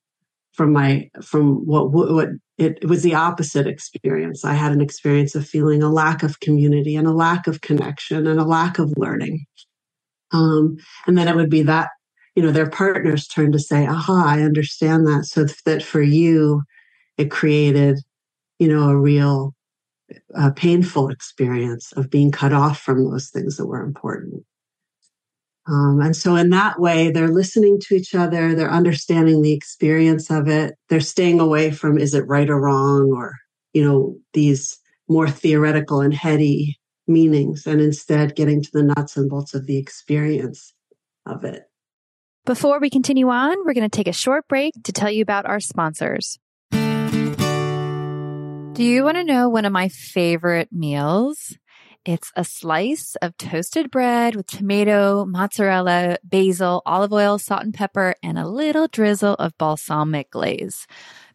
from 0.55 0.73
my 0.73 1.09
from 1.23 1.67
what 1.67 1.93
what 1.93 2.29
it, 2.59 2.79
it, 2.83 2.89
was 2.89 3.03
the 3.03 3.15
opposite 3.15 3.67
experience. 3.67 4.45
I 4.45 4.55
had 4.55 4.73
an 4.73 4.81
experience 4.81 5.35
of 5.35 5.47
feeling 5.47 5.83
a 5.83 5.91
lack 5.91 6.23
of 6.23 6.41
community 6.41 6.95
and 6.97 7.07
a 7.07 7.13
lack 7.13 7.47
of 7.47 7.63
connection 7.63 8.27
and 8.27 8.39
a 8.39 8.45
lack 8.45 8.79
of 8.79 8.93
learning. 8.97 9.45
Um, 10.33 10.77
and 11.07 11.17
then 11.17 11.29
it 11.29 11.37
would 11.37 11.51
be 11.51 11.63
that 11.63 11.89
you 12.35 12.43
know 12.43 12.53
their 12.53 12.71
partner's 12.71 13.27
turn 13.27 13.53
to 13.53 13.59
say, 13.59 13.87
"Aha, 13.87 14.25
I 14.27 14.43
understand 14.43 15.07
that." 15.07 15.27
So 15.27 15.47
that 15.67 15.83
for 15.83 16.03
you, 16.03 16.63
it 17.19 17.31
created 17.31 17.99
you 18.59 18.69
know 18.69 18.89
a 18.89 18.97
real 18.97 19.55
uh, 20.35 20.51
painful 20.57 21.09
experience 21.09 21.93
of 21.93 22.11
being 22.11 22.31
cut 22.31 22.53
off 22.53 22.81
from 22.81 23.05
those 23.11 23.31
things 23.31 23.57
that 23.57 23.67
were 23.67 23.83
important. 23.83 24.45
Um, 25.69 26.01
and 26.01 26.17
so, 26.17 26.35
in 26.35 26.51
that 26.51 26.81
way, 26.81 27.11
they're 27.11 27.29
listening 27.29 27.79
to 27.83 27.95
each 27.95 28.15
other, 28.15 28.55
they're 28.55 28.71
understanding 28.71 29.43
the 29.43 29.53
experience 29.53 30.29
of 30.31 30.49
it, 30.49 30.75
they're 30.89 31.01
staying 31.01 31.39
away 31.39 31.71
from 31.71 31.99
is 31.99 32.15
it 32.15 32.27
right 32.27 32.51
or 32.51 32.61
wrong, 32.61 33.13
or, 33.13 33.37
you 33.73 33.85
know, 33.85 34.17
these 34.33 34.77
more 35.09 35.29
theoretical 35.31 36.01
and 36.01 36.15
heady 36.15 36.79
meanings, 37.13 37.67
and 37.67 37.81
instead 37.81 38.35
getting 38.35 38.63
to 38.63 38.71
the 38.73 38.83
nuts 38.83 39.17
and 39.17 39.29
bolts 39.29 39.55
of 39.55 39.67
the 39.67 39.79
experience 39.79 40.75
of 41.27 41.45
it. 41.45 41.65
Before 42.45 42.81
we 42.81 42.91
continue 42.91 43.29
on, 43.29 43.57
we're 43.65 43.75
going 43.75 43.89
to 43.89 43.97
take 43.97 44.09
a 44.09 44.13
short 44.13 44.49
break 44.49 44.75
to 44.85 44.93
tell 44.93 45.11
you 45.11 45.23
about 45.23 45.47
our 45.47 45.61
sponsors. 45.61 46.39
Do 46.73 48.85
you 48.85 49.05
want 49.05 49.17
to 49.17 49.25
know 49.25 49.49
one 49.49 49.65
of 49.65 49.73
my 49.73 49.89
favorite 49.89 50.71
meals? 50.73 51.57
It's 52.05 52.33
a 52.35 52.43
slice 52.43 53.15
of 53.23 53.37
toasted 53.37 53.93
bread 53.93 54.35
with 54.35 54.47
tomato, 54.47 55.25
mozzarella, 55.25 56.17
basil, 56.25 56.83
olive 56.85 57.13
oil, 57.13 57.39
salt 57.39 57.63
and 57.63 57.73
pepper, 57.73 58.17
and 58.25 58.41
a 58.41 58.49
little 58.49 58.89
drizzle 58.89 59.35
of 59.35 59.57
balsamic 59.57 60.31
glaze. 60.31 60.89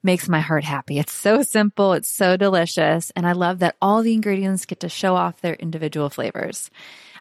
Makes 0.04 0.30
my 0.30 0.40
heart 0.40 0.64
happy. 0.64 1.00
It's 1.00 1.14
so 1.14 1.42
simple. 1.42 1.94
It's 1.94 2.10
so 2.10 2.38
delicious. 2.38 3.12
And 3.16 3.28
I 3.28 3.34
love 3.34 3.60
that 3.60 3.76
all 3.82 4.02
the 4.02 4.14
ingredients 4.14 4.66
get 4.66 4.80
to 4.82 4.90
show 4.90 5.16
off 5.16 5.42
their 5.42 5.56
individual 5.56 6.10
flavors. 6.10 6.70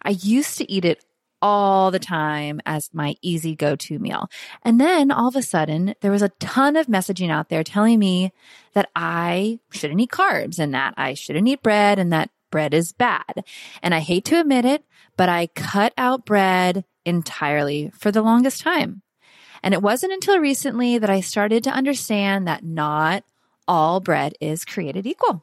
I 0.03 0.11
used 0.11 0.59
to 0.59 0.71
eat 0.71 0.85
it 0.85 1.05
all 1.43 1.91
the 1.91 1.99
time 1.99 2.61
as 2.65 2.91
my 2.93 3.15
easy 3.23 3.55
go 3.55 3.77
to 3.77 3.99
meal. 3.99 4.29
And 4.63 4.81
then 4.81 5.11
all 5.11 5.29
of 5.29 5.37
a 5.37 5.43
sudden, 5.43 5.95
there 6.01 6.11
was 6.11 6.23
a 6.23 6.31
ton 6.41 6.77
of 6.77 6.87
messaging 6.87 7.31
out 7.31 7.49
there 7.49 7.63
telling 7.63 7.99
me 7.99 8.33
that 8.75 8.89
I 8.95 9.61
shouldn't 9.71 10.01
eat 10.01 10.11
carbs 10.11 10.59
and 10.59 10.75
that 10.75 10.95
I 10.97 11.15
shouldn't 11.15 11.49
eat 11.49 11.63
bread 11.63 11.99
and 11.99 12.13
that 12.13 12.31
bread 12.51 12.73
is 12.73 12.93
bad. 12.93 13.45
And 13.83 13.95
I 13.95 14.01
hate 14.01 14.25
to 14.27 14.41
admit 14.41 14.65
it, 14.65 14.85
but 15.17 15.29
I 15.29 15.49
cut 15.49 15.93
out 15.99 16.25
bread 16.25 16.85
entirely 17.05 17.91
for 17.95 18.11
the 18.11 18.23
longest 18.23 18.63
time. 18.63 19.03
And 19.67 19.75
it 19.75 19.83
wasn't 19.83 20.13
until 20.13 20.39
recently 20.39 20.97
that 20.99 21.11
I 21.11 21.19
started 21.21 21.65
to 21.65 21.71
understand 21.71 22.47
that 22.47 22.63
not 22.63 23.25
all 23.67 23.99
bread 23.99 24.35
is 24.41 24.65
created 24.65 25.09
equal. 25.09 25.43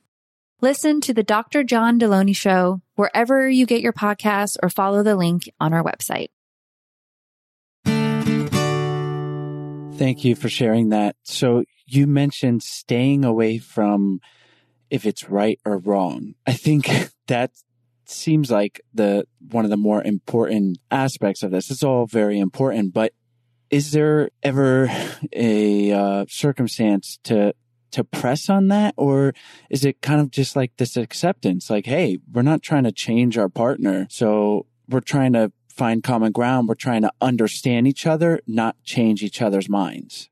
Listen 0.63 1.01
to 1.01 1.11
the 1.11 1.23
Dr. 1.23 1.63
John 1.63 1.99
Delony 1.99 2.35
Show 2.35 2.81
wherever 2.93 3.49
you 3.49 3.65
get 3.65 3.81
your 3.81 3.93
podcasts 3.93 4.57
or 4.61 4.69
follow 4.69 5.01
the 5.01 5.15
link 5.15 5.49
on 5.59 5.73
our 5.73 5.83
website. 5.83 6.27
Thank 9.97 10.23
you 10.23 10.35
for 10.35 10.49
sharing 10.49 10.89
that. 10.89 11.15
So 11.23 11.63
you 11.87 12.05
mentioned 12.05 12.61
staying 12.61 13.25
away 13.25 13.57
from 13.57 14.19
if 14.91 15.07
it's 15.07 15.29
right 15.29 15.59
or 15.65 15.79
wrong. 15.79 16.35
I 16.45 16.53
think 16.53 16.87
that 17.27 17.49
seems 18.05 18.51
like 18.51 18.81
the 18.93 19.25
one 19.49 19.65
of 19.65 19.71
the 19.71 19.77
more 19.77 20.03
important 20.03 20.77
aspects 20.91 21.41
of 21.41 21.49
this. 21.49 21.71
It's 21.71 21.81
all 21.81 22.05
very 22.05 22.37
important, 22.37 22.93
but 22.93 23.13
is 23.71 23.93
there 23.93 24.29
ever 24.43 24.91
a 25.33 25.91
uh, 25.91 26.25
circumstance 26.29 27.17
to 27.23 27.55
to 27.91 28.03
press 28.03 28.49
on 28.49 28.67
that? 28.69 28.93
Or 28.97 29.33
is 29.69 29.85
it 29.85 30.01
kind 30.01 30.19
of 30.21 30.31
just 30.31 30.55
like 30.55 30.77
this 30.77 30.97
acceptance? 30.97 31.69
Like 31.69 31.85
hey 31.85 32.17
we're 32.31 32.41
not 32.41 32.61
trying 32.61 32.83
to 32.83 32.91
change 32.91 33.37
our 33.37 33.49
partner 33.49 34.07
so 34.09 34.65
we're 34.89 34.99
trying 34.99 35.33
to 35.33 35.51
find 35.69 36.03
common 36.03 36.31
ground. 36.31 36.67
We're 36.67 36.75
trying 36.75 37.01
to 37.03 37.11
understand 37.21 37.87
each 37.87 38.05
other 38.05 38.41
not 38.47 38.75
change 38.83 39.23
each 39.23 39.41
other's 39.41 39.69
minds. 39.69 40.29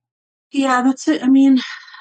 Yeah 0.52 0.82
that's 0.82 1.08
it 1.08 1.24
i 1.24 1.28
mean 1.28 1.60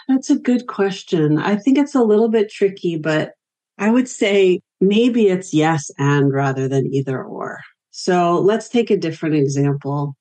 that's 0.08 0.30
a 0.30 0.38
good 0.38 0.66
question. 0.66 1.36
I 1.38 1.56
think 1.56 1.76
it's 1.76 1.94
a 1.94 2.02
little 2.02 2.28
bit 2.28 2.50
tricky 2.50 2.96
but 2.96 3.32
i 3.78 3.90
would 3.90 4.08
say 4.08 4.60
maybe 4.80 5.28
it's 5.28 5.52
yes 5.52 5.90
and 5.98 6.32
rather 6.32 6.68
than 6.68 6.92
either 6.92 7.22
or. 7.22 7.60
So 7.90 8.38
let's 8.38 8.68
take 8.68 8.90
a 8.90 8.96
different 8.96 9.34
example. 9.34 10.14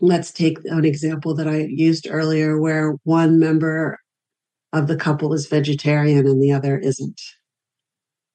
Let's 0.00 0.32
take 0.32 0.58
an 0.64 0.84
example 0.84 1.34
that 1.36 1.46
I 1.46 1.68
used 1.70 2.08
earlier 2.10 2.58
where 2.58 2.96
one 3.04 3.38
member 3.38 3.98
of 4.72 4.86
the 4.86 4.96
couple 4.96 5.32
is 5.32 5.46
vegetarian 5.46 6.26
and 6.26 6.42
the 6.42 6.52
other 6.52 6.78
isn't. 6.78 7.20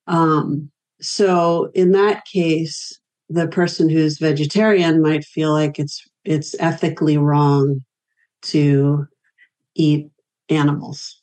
Um, 0.07 0.71
so 1.01 1.69
in 1.73 1.91
that 1.91 2.25
case, 2.25 2.99
the 3.29 3.47
person 3.47 3.89
who's 3.89 4.19
vegetarian 4.19 5.01
might 5.01 5.25
feel 5.25 5.51
like 5.51 5.79
it's 5.79 6.01
it's 6.23 6.55
ethically 6.59 7.17
wrong 7.17 7.81
to 8.43 9.05
eat 9.75 10.09
animals. 10.49 11.21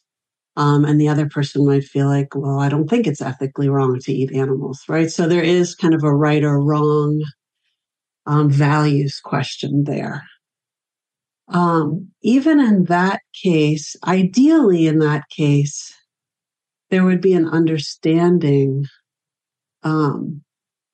Um, 0.56 0.84
and 0.84 1.00
the 1.00 1.08
other 1.08 1.28
person 1.28 1.66
might 1.66 1.84
feel 1.84 2.06
like, 2.06 2.34
well, 2.36 2.60
I 2.60 2.68
don't 2.68 2.88
think 2.88 3.06
it's 3.06 3.20
ethically 3.20 3.68
wrong 3.68 3.98
to 4.00 4.12
eat 4.12 4.32
animals, 4.32 4.82
right? 4.88 5.10
So 5.10 5.26
there 5.26 5.42
is 5.42 5.74
kind 5.74 5.94
of 5.94 6.04
a 6.04 6.14
right 6.14 6.44
or 6.44 6.62
wrong 6.62 7.22
um, 8.26 8.50
values 8.50 9.20
question 9.20 9.84
there. 9.84 10.22
Um, 11.48 12.08
even 12.22 12.58
in 12.58 12.84
that 12.84 13.20
case, 13.42 13.96
ideally 14.04 14.86
in 14.86 14.98
that 15.00 15.28
case, 15.28 15.94
there 16.90 17.04
would 17.04 17.20
be 17.20 17.34
an 17.34 17.48
understanding 17.48 18.86
um, 19.82 20.42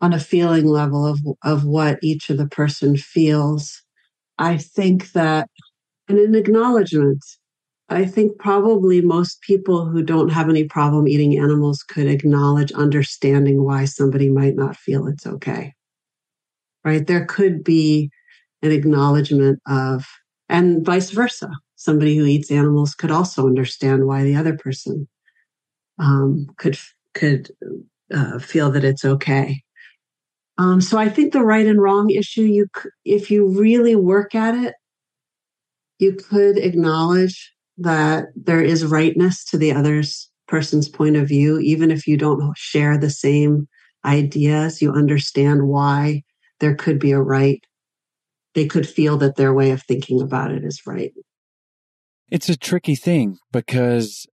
on 0.01 0.13
a 0.13 0.19
feeling 0.21 0.67
level 0.67 1.07
of 1.07 1.21
of 1.45 1.65
what 1.65 1.99
each 2.03 2.31
of 2.31 2.39
the 2.39 2.49
person 2.49 2.97
feels. 2.97 3.83
I 4.39 4.57
think 4.57 5.13
that, 5.13 5.49
and 6.09 6.19
an 6.19 6.35
acknowledgement. 6.35 7.23
I 7.93 8.05
think 8.05 8.39
probably 8.39 9.01
most 9.01 9.41
people 9.43 9.85
who 9.85 10.05
don't 10.05 10.29
have 10.29 10.49
any 10.49 10.63
problem 10.63 11.09
eating 11.09 11.37
animals 11.37 11.83
could 11.83 12.07
acknowledge 12.07 12.71
understanding 12.71 13.65
why 13.65 13.85
somebody 13.85 14.31
might 14.31 14.55
not 14.55 14.77
feel 14.77 15.09
it's 15.09 15.27
okay. 15.27 15.75
Right? 16.85 17.05
There 17.05 17.27
could 17.27 17.65
be 17.65 18.11
an 18.63 18.71
acknowledgement 18.71 19.59
of 19.67 20.07
and 20.51 20.85
vice 20.85 21.11
versa. 21.11 21.49
Somebody 21.77 22.17
who 22.17 22.27
eats 22.27 22.51
animals 22.51 22.95
could 22.95 23.11
also 23.11 23.47
understand 23.47 24.07
why 24.07 24.25
the 24.25 24.35
other 24.35 24.57
person 24.57 25.09
um, 25.99 26.49
could 26.59 26.79
could 27.15 27.51
uh, 28.13 28.39
feel 28.39 28.71
that 28.73 28.85
it's 28.85 29.05
okay. 29.05 29.63
Um, 30.59 30.81
so 30.83 30.99
I 30.99 31.09
think 31.09 31.33
the 31.33 31.45
right 31.45 31.67
and 31.67 31.81
wrong 31.81 32.11
issue, 32.11 32.43
you 32.43 32.67
if 33.05 33.31
you 33.31 33.49
really 33.49 33.97
work 33.97 34.35
at 34.35 34.55
it, 34.55 34.75
you 35.99 36.15
could 36.15 36.59
acknowledge 36.59 37.55
that 37.79 38.27
there 38.35 38.63
is 38.63 38.85
rightness 38.85 39.45
to 39.45 39.57
the 39.57 39.73
other 39.73 40.03
person's 40.49 40.89
point 40.89 41.17
of 41.17 41.29
view, 41.29 41.59
even 41.61 41.91
if 41.91 42.07
you 42.07 42.17
don't 42.17 42.57
share 42.59 42.99
the 42.99 43.09
same 43.09 43.69
ideas. 44.05 44.83
You 44.83 44.93
understand 44.93 45.69
why 45.69 46.25
there 46.59 46.75
could 46.75 46.99
be 46.99 47.13
a 47.13 47.21
right 47.21 47.65
they 48.55 48.67
could 48.67 48.89
feel 48.89 49.17
that 49.19 49.37
their 49.37 49.55
way 49.55 49.71
of 49.71 49.83
thinking 49.83 50.21
about 50.21 50.51
it 50.51 50.65
is 50.65 50.83
right. 50.87 51.13
It's 52.31 52.49
a 52.49 52.57
tricky 52.57 52.95
thing 52.95 53.39
because 53.53 54.27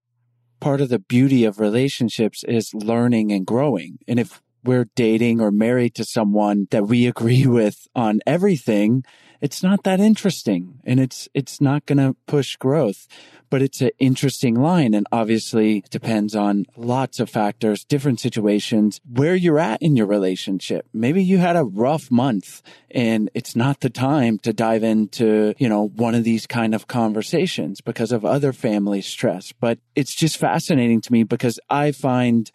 part 0.60 0.82
of 0.82 0.89
the 0.89 0.99
beauty 0.99 1.45
of 1.45 1.60
relationships 1.60 2.43
is 2.47 2.73
learning 2.73 3.32
and 3.32 3.45
growing. 3.45 3.97
And 4.08 4.19
if 4.19 4.41
we're 4.63 4.89
dating 4.95 5.39
or 5.39 5.51
married 5.51 5.95
to 5.95 6.03
someone 6.03 6.67
that 6.71 6.88
we 6.88 7.08
agree 7.08 7.45
with 7.47 7.88
on 7.95 8.19
everything, 8.25 9.03
it's 9.41 9.63
not 9.63 9.84
that 9.84 10.00
interesting 10.00 10.80
and 10.86 11.00
it's, 11.00 11.28
it's 11.34 11.62
not 11.62 11.86
going 11.86 11.97
to 11.97 12.15
push 12.26 12.56
growth, 12.56 13.08
but 13.50 13.62
it's 13.62 13.82
an 13.82 13.91
interesting 14.00 14.56
line. 14.56 14.93
And 14.93 15.08
obviously 15.12 15.84
depends 15.89 16.36
on 16.36 16.65
lots 16.76 17.19
of 17.19 17.30
factors, 17.30 17.84
different 17.84 18.19
situations, 18.19 19.00
where 19.10 19.36
you're 19.36 19.60
at 19.60 19.82
in 19.82 19.95
your 19.95 20.08
relationship. 20.08 20.88
Maybe 20.93 21.23
you 21.23 21.38
had 21.38 21.56
a 21.56 21.63
rough 21.63 22.10
month 22.12 22.62
and 22.91 23.30
it's 23.34 23.56
not 23.56 23.82
the 23.82 23.89
time 23.89 24.39
to 24.39 24.54
dive 24.54 24.84
into, 24.84 25.54
you 25.58 25.69
know, 25.69 25.88
one 25.88 26.15
of 26.15 26.23
these 26.23 26.47
kind 26.47 26.73
of 26.73 26.88
conversations 26.88 27.82
because 27.82 28.12
of 28.12 28.26
other 28.26 28.54
family 28.54 29.02
stress. 29.02 29.52
But 29.52 29.80
it's 29.95 30.15
just 30.15 30.38
fascinating 30.38 31.02
to 31.02 31.13
me 31.13 31.23
because 31.23 31.60
I 31.69 31.91
find 31.91 32.52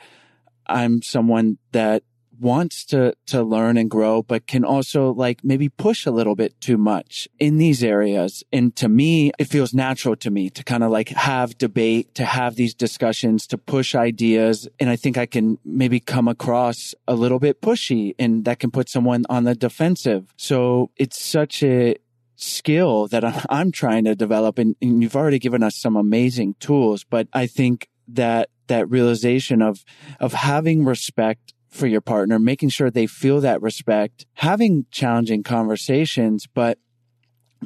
I'm 0.67 1.03
someone 1.03 1.59
that 1.73 2.03
wants 2.43 2.85
to 2.87 3.15
to 3.27 3.43
learn 3.43 3.77
and 3.77 3.89
grow 3.89 4.23
but 4.23 4.47
can 4.47 4.65
also 4.65 5.13
like 5.13 5.43
maybe 5.45 5.69
push 5.69 6.05
a 6.07 6.11
little 6.11 6.35
bit 6.35 6.61
too 6.61 6.77
much 6.77 7.29
in 7.39 7.57
these 7.57 7.83
areas. 7.85 8.43
And 8.53 8.75
to 8.77 8.89
me 8.89 9.33
it 9.39 9.45
feels 9.45 9.73
natural 9.73 10.17
to 10.17 10.31
me 10.31 10.51
to 10.51 10.65
kind 10.65 10.83
of 10.83 10.91
like 10.91 11.09
have 11.11 11.57
debate 11.57 12.15
to 12.17 12.25
have 12.25 12.57
these 12.57 12.75
discussions 12.75 13.47
to 13.47 13.57
push 13.57 13.95
ideas. 13.95 14.69
And 14.81 14.91
i 14.91 14.97
think 14.97 15.17
i 15.17 15.27
can 15.27 15.59
maybe 15.65 16.01
come 16.01 16.29
across 16.29 16.95
a 17.07 17.15
little 17.15 17.39
bit 17.39 17.63
pushy 17.63 18.15
and 18.19 18.45
that 18.45 18.59
can 18.59 18.71
put 18.71 18.89
someone 18.89 19.25
on 19.31 19.45
the 19.45 19.55
defensive. 19.55 20.35
So 20.37 20.91
it's 20.97 21.21
such 21.21 21.63
a 21.63 21.97
skill 22.35 23.07
that 23.09 23.23
I'm 23.49 23.71
trying 23.71 24.05
to 24.05 24.17
develop. 24.17 24.59
And, 24.59 24.75
and 24.83 25.01
you've 25.01 25.15
already 25.15 25.39
given 25.39 25.63
us 25.63 25.77
some 25.77 25.97
amazing 25.97 26.57
tools 26.59 27.05
but 27.05 27.29
i 27.33 27.47
think 27.47 27.89
that 28.09 28.49
that 28.67 28.89
realization 28.91 29.63
of 29.63 29.85
of 30.21 30.33
having 30.33 30.85
respect 30.85 31.52
for 31.73 31.87
your 31.87 32.03
partner, 32.03 32.39
making 32.39 32.69
sure 32.69 32.91
they 32.91 33.07
feel 33.07 33.41
that 33.41 33.63
respect, 33.63 34.27
having 34.35 34.85
challenging 34.91 35.43
conversations, 35.43 36.47
but 36.47 36.79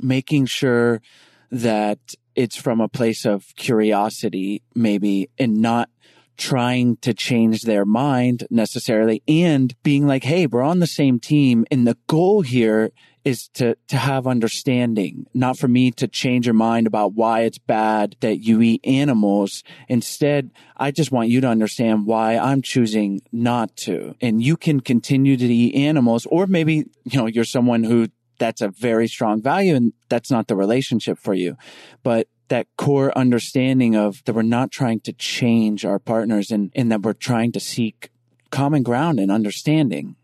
making 0.00 0.46
sure 0.46 1.02
that 1.50 1.98
it's 2.36 2.56
from 2.56 2.80
a 2.80 2.88
place 2.88 3.26
of 3.26 3.54
curiosity, 3.56 4.62
maybe, 4.74 5.28
and 5.38 5.56
not 5.56 5.90
trying 6.36 6.96
to 6.98 7.12
change 7.12 7.62
their 7.62 7.84
mind 7.84 8.46
necessarily 8.48 9.22
and 9.26 9.74
being 9.82 10.06
like, 10.06 10.22
Hey, 10.22 10.46
we're 10.46 10.62
on 10.62 10.78
the 10.80 10.86
same 10.86 11.18
team. 11.18 11.64
And 11.70 11.86
the 11.86 11.96
goal 12.06 12.42
here 12.42 12.92
is 13.26 13.48
to, 13.48 13.76
to 13.88 13.96
have 13.96 14.28
understanding, 14.28 15.26
not 15.34 15.58
for 15.58 15.66
me 15.66 15.90
to 15.90 16.06
change 16.06 16.46
your 16.46 16.54
mind 16.54 16.86
about 16.86 17.14
why 17.14 17.40
it's 17.40 17.58
bad 17.58 18.14
that 18.20 18.36
you 18.36 18.62
eat 18.62 18.80
animals. 18.84 19.64
Instead, 19.88 20.52
I 20.76 20.92
just 20.92 21.10
want 21.10 21.28
you 21.28 21.40
to 21.40 21.48
understand 21.48 22.06
why 22.06 22.38
I'm 22.38 22.62
choosing 22.62 23.20
not 23.32 23.76
to. 23.78 24.14
And 24.20 24.40
you 24.40 24.56
can 24.56 24.78
continue 24.78 25.36
to 25.36 25.44
eat 25.44 25.74
animals, 25.74 26.24
or 26.26 26.46
maybe, 26.46 26.84
you 27.02 27.18
know, 27.18 27.26
you're 27.26 27.44
someone 27.44 27.82
who 27.82 28.06
that's 28.38 28.60
a 28.60 28.68
very 28.68 29.08
strong 29.08 29.42
value 29.42 29.74
and 29.74 29.92
that's 30.08 30.30
not 30.30 30.46
the 30.46 30.54
relationship 30.54 31.18
for 31.18 31.34
you. 31.34 31.56
But 32.04 32.28
that 32.46 32.68
core 32.78 33.16
understanding 33.18 33.96
of 33.96 34.22
that 34.24 34.34
we're 34.34 34.42
not 34.42 34.70
trying 34.70 35.00
to 35.00 35.12
change 35.12 35.84
our 35.84 35.98
partners 35.98 36.52
and, 36.52 36.70
and 36.76 36.92
that 36.92 37.02
we're 37.02 37.12
trying 37.12 37.50
to 37.52 37.60
seek 37.60 38.10
common 38.50 38.84
ground 38.84 39.18
and 39.18 39.32
understanding. 39.32 40.14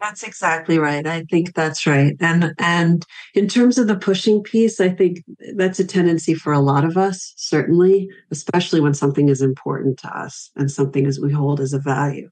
That's 0.00 0.22
exactly 0.22 0.78
right. 0.78 1.06
I 1.06 1.24
think 1.24 1.54
that's 1.54 1.86
right. 1.86 2.16
And 2.20 2.54
and 2.58 3.04
in 3.34 3.48
terms 3.48 3.76
of 3.76 3.86
the 3.86 3.96
pushing 3.96 4.42
piece, 4.42 4.80
I 4.80 4.88
think 4.88 5.22
that's 5.56 5.78
a 5.78 5.84
tendency 5.84 6.32
for 6.32 6.52
a 6.54 6.60
lot 6.60 6.84
of 6.84 6.96
us, 6.96 7.34
certainly, 7.36 8.08
especially 8.30 8.80
when 8.80 8.94
something 8.94 9.28
is 9.28 9.42
important 9.42 9.98
to 9.98 10.08
us 10.08 10.50
and 10.56 10.70
something 10.70 11.06
as 11.06 11.20
we 11.20 11.30
hold 11.32 11.60
as 11.60 11.74
a 11.74 11.78
value. 11.78 12.30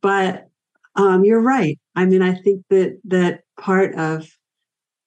But 0.00 0.48
um, 0.96 1.24
you're 1.24 1.42
right. 1.42 1.78
I 1.96 2.06
mean, 2.06 2.22
I 2.22 2.34
think 2.34 2.64
that 2.70 2.98
that 3.04 3.40
part 3.58 3.94
of, 3.96 4.26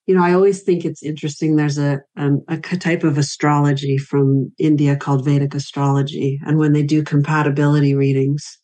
you 0.06 0.14
know, 0.14 0.22
I 0.22 0.32
always 0.32 0.62
think 0.62 0.84
it's 0.84 1.02
interesting. 1.02 1.56
There's 1.56 1.78
a 1.78 2.00
um, 2.16 2.42
a 2.46 2.58
type 2.58 3.02
of 3.02 3.18
astrology 3.18 3.98
from 3.98 4.52
India 4.58 4.96
called 4.96 5.24
Vedic 5.24 5.54
astrology, 5.54 6.38
and 6.46 6.56
when 6.58 6.72
they 6.72 6.84
do 6.84 7.02
compatibility 7.02 7.94
readings, 7.94 8.58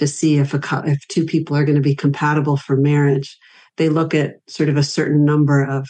to 0.00 0.08
see 0.08 0.38
if 0.38 0.54
a 0.54 0.82
if 0.86 1.06
two 1.08 1.24
people 1.24 1.56
are 1.56 1.64
going 1.64 1.76
to 1.76 1.82
be 1.82 1.94
compatible 1.94 2.56
for 2.56 2.76
marriage. 2.76 3.38
They 3.76 3.88
look 3.88 4.14
at 4.14 4.36
sort 4.48 4.68
of 4.68 4.76
a 4.76 4.82
certain 4.82 5.24
number 5.24 5.62
of 5.62 5.88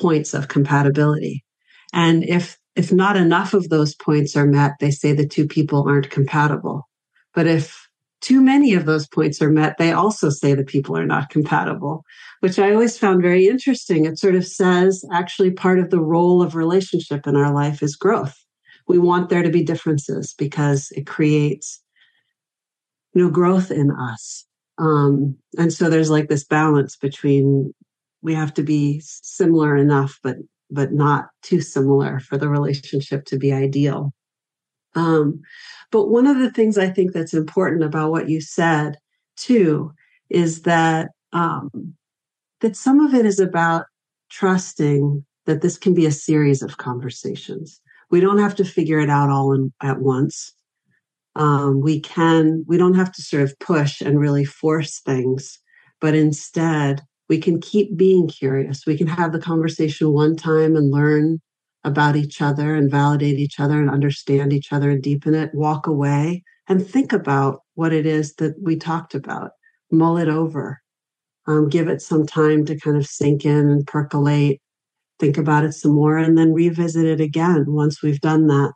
points 0.00 0.34
of 0.34 0.48
compatibility. 0.48 1.44
And 1.92 2.24
if 2.24 2.56
if 2.76 2.92
not 2.92 3.16
enough 3.16 3.52
of 3.52 3.68
those 3.68 3.94
points 3.96 4.36
are 4.36 4.46
met, 4.46 4.74
they 4.78 4.92
say 4.92 5.12
the 5.12 5.26
two 5.26 5.46
people 5.46 5.84
aren't 5.88 6.10
compatible. 6.10 6.88
But 7.34 7.48
if 7.48 7.88
too 8.20 8.40
many 8.40 8.74
of 8.74 8.86
those 8.86 9.08
points 9.08 9.42
are 9.42 9.50
met, 9.50 9.78
they 9.78 9.92
also 9.92 10.30
say 10.30 10.54
the 10.54 10.64
people 10.64 10.96
are 10.96 11.06
not 11.06 11.30
compatible, 11.30 12.04
which 12.38 12.58
I 12.58 12.72
always 12.72 12.96
found 12.96 13.20
very 13.20 13.48
interesting. 13.48 14.04
It 14.04 14.18
sort 14.18 14.36
of 14.36 14.46
says 14.46 15.04
actually 15.12 15.50
part 15.50 15.80
of 15.80 15.90
the 15.90 16.00
role 16.00 16.40
of 16.40 16.54
relationship 16.54 17.26
in 17.26 17.34
our 17.34 17.52
life 17.52 17.82
is 17.82 17.96
growth. 17.96 18.36
We 18.86 18.98
want 18.98 19.28
there 19.28 19.42
to 19.42 19.50
be 19.50 19.64
differences 19.64 20.34
because 20.38 20.92
it 20.92 21.06
creates 21.06 21.80
you 23.14 23.22
know 23.22 23.30
growth 23.30 23.70
in 23.70 23.90
us. 23.90 24.44
Um, 24.78 25.36
and 25.58 25.72
so 25.72 25.90
there's 25.90 26.10
like 26.10 26.28
this 26.28 26.44
balance 26.44 26.96
between 26.96 27.74
we 28.22 28.34
have 28.34 28.54
to 28.54 28.62
be 28.62 29.00
similar 29.04 29.76
enough, 29.76 30.18
but 30.22 30.36
but 30.70 30.92
not 30.92 31.26
too 31.42 31.60
similar 31.60 32.20
for 32.20 32.38
the 32.38 32.48
relationship 32.48 33.24
to 33.26 33.38
be 33.38 33.52
ideal. 33.52 34.12
Um, 34.94 35.40
but 35.90 36.06
one 36.06 36.26
of 36.26 36.38
the 36.38 36.50
things 36.50 36.78
I 36.78 36.88
think 36.88 37.12
that's 37.12 37.34
important 37.34 37.82
about 37.82 38.10
what 38.10 38.28
you 38.28 38.40
said 38.40 38.96
too 39.36 39.92
is 40.28 40.62
that 40.62 41.10
um, 41.32 41.94
that 42.60 42.76
some 42.76 43.00
of 43.00 43.14
it 43.14 43.26
is 43.26 43.40
about 43.40 43.86
trusting 44.30 45.24
that 45.46 45.62
this 45.62 45.78
can 45.78 45.94
be 45.94 46.06
a 46.06 46.12
series 46.12 46.62
of 46.62 46.76
conversations. 46.76 47.80
We 48.10 48.20
don't 48.20 48.38
have 48.38 48.54
to 48.56 48.64
figure 48.64 49.00
it 49.00 49.10
out 49.10 49.30
all 49.30 49.52
in, 49.52 49.72
at 49.82 50.00
once. 50.00 50.54
Um, 51.36 51.80
we 51.80 52.00
can. 52.00 52.64
We 52.66 52.76
don't 52.76 52.94
have 52.94 53.12
to 53.12 53.22
sort 53.22 53.44
of 53.44 53.58
push 53.60 54.00
and 54.00 54.18
really 54.18 54.44
force 54.44 55.00
things, 55.00 55.58
but 56.00 56.14
instead 56.14 57.02
we 57.28 57.38
can 57.38 57.60
keep 57.60 57.96
being 57.96 58.28
curious. 58.28 58.84
We 58.86 58.98
can 58.98 59.06
have 59.06 59.32
the 59.32 59.40
conversation 59.40 60.12
one 60.12 60.36
time 60.36 60.74
and 60.76 60.90
learn 60.90 61.38
about 61.84 62.16
each 62.16 62.42
other 62.42 62.74
and 62.74 62.90
validate 62.90 63.38
each 63.38 63.60
other 63.60 63.80
and 63.80 63.88
understand 63.88 64.52
each 64.52 64.72
other 64.72 64.90
and 64.90 65.02
deepen 65.02 65.34
it, 65.34 65.54
walk 65.54 65.86
away 65.86 66.42
and 66.68 66.86
think 66.86 67.12
about 67.12 67.60
what 67.74 67.92
it 67.92 68.06
is 68.06 68.34
that 68.34 68.54
we 68.60 68.76
talked 68.76 69.14
about, 69.14 69.52
mull 69.90 70.18
it 70.18 70.28
over, 70.28 70.80
um, 71.46 71.68
give 71.68 71.88
it 71.88 72.02
some 72.02 72.26
time 72.26 72.64
to 72.66 72.78
kind 72.78 72.96
of 72.96 73.06
sink 73.06 73.44
in 73.44 73.68
and 73.68 73.86
percolate, 73.86 74.60
think 75.18 75.38
about 75.38 75.64
it 75.64 75.72
some 75.72 75.92
more, 75.92 76.18
and 76.18 76.36
then 76.36 76.52
revisit 76.52 77.06
it 77.06 77.20
again 77.20 77.64
once 77.68 78.02
we've 78.02 78.20
done 78.20 78.46
that. 78.48 78.72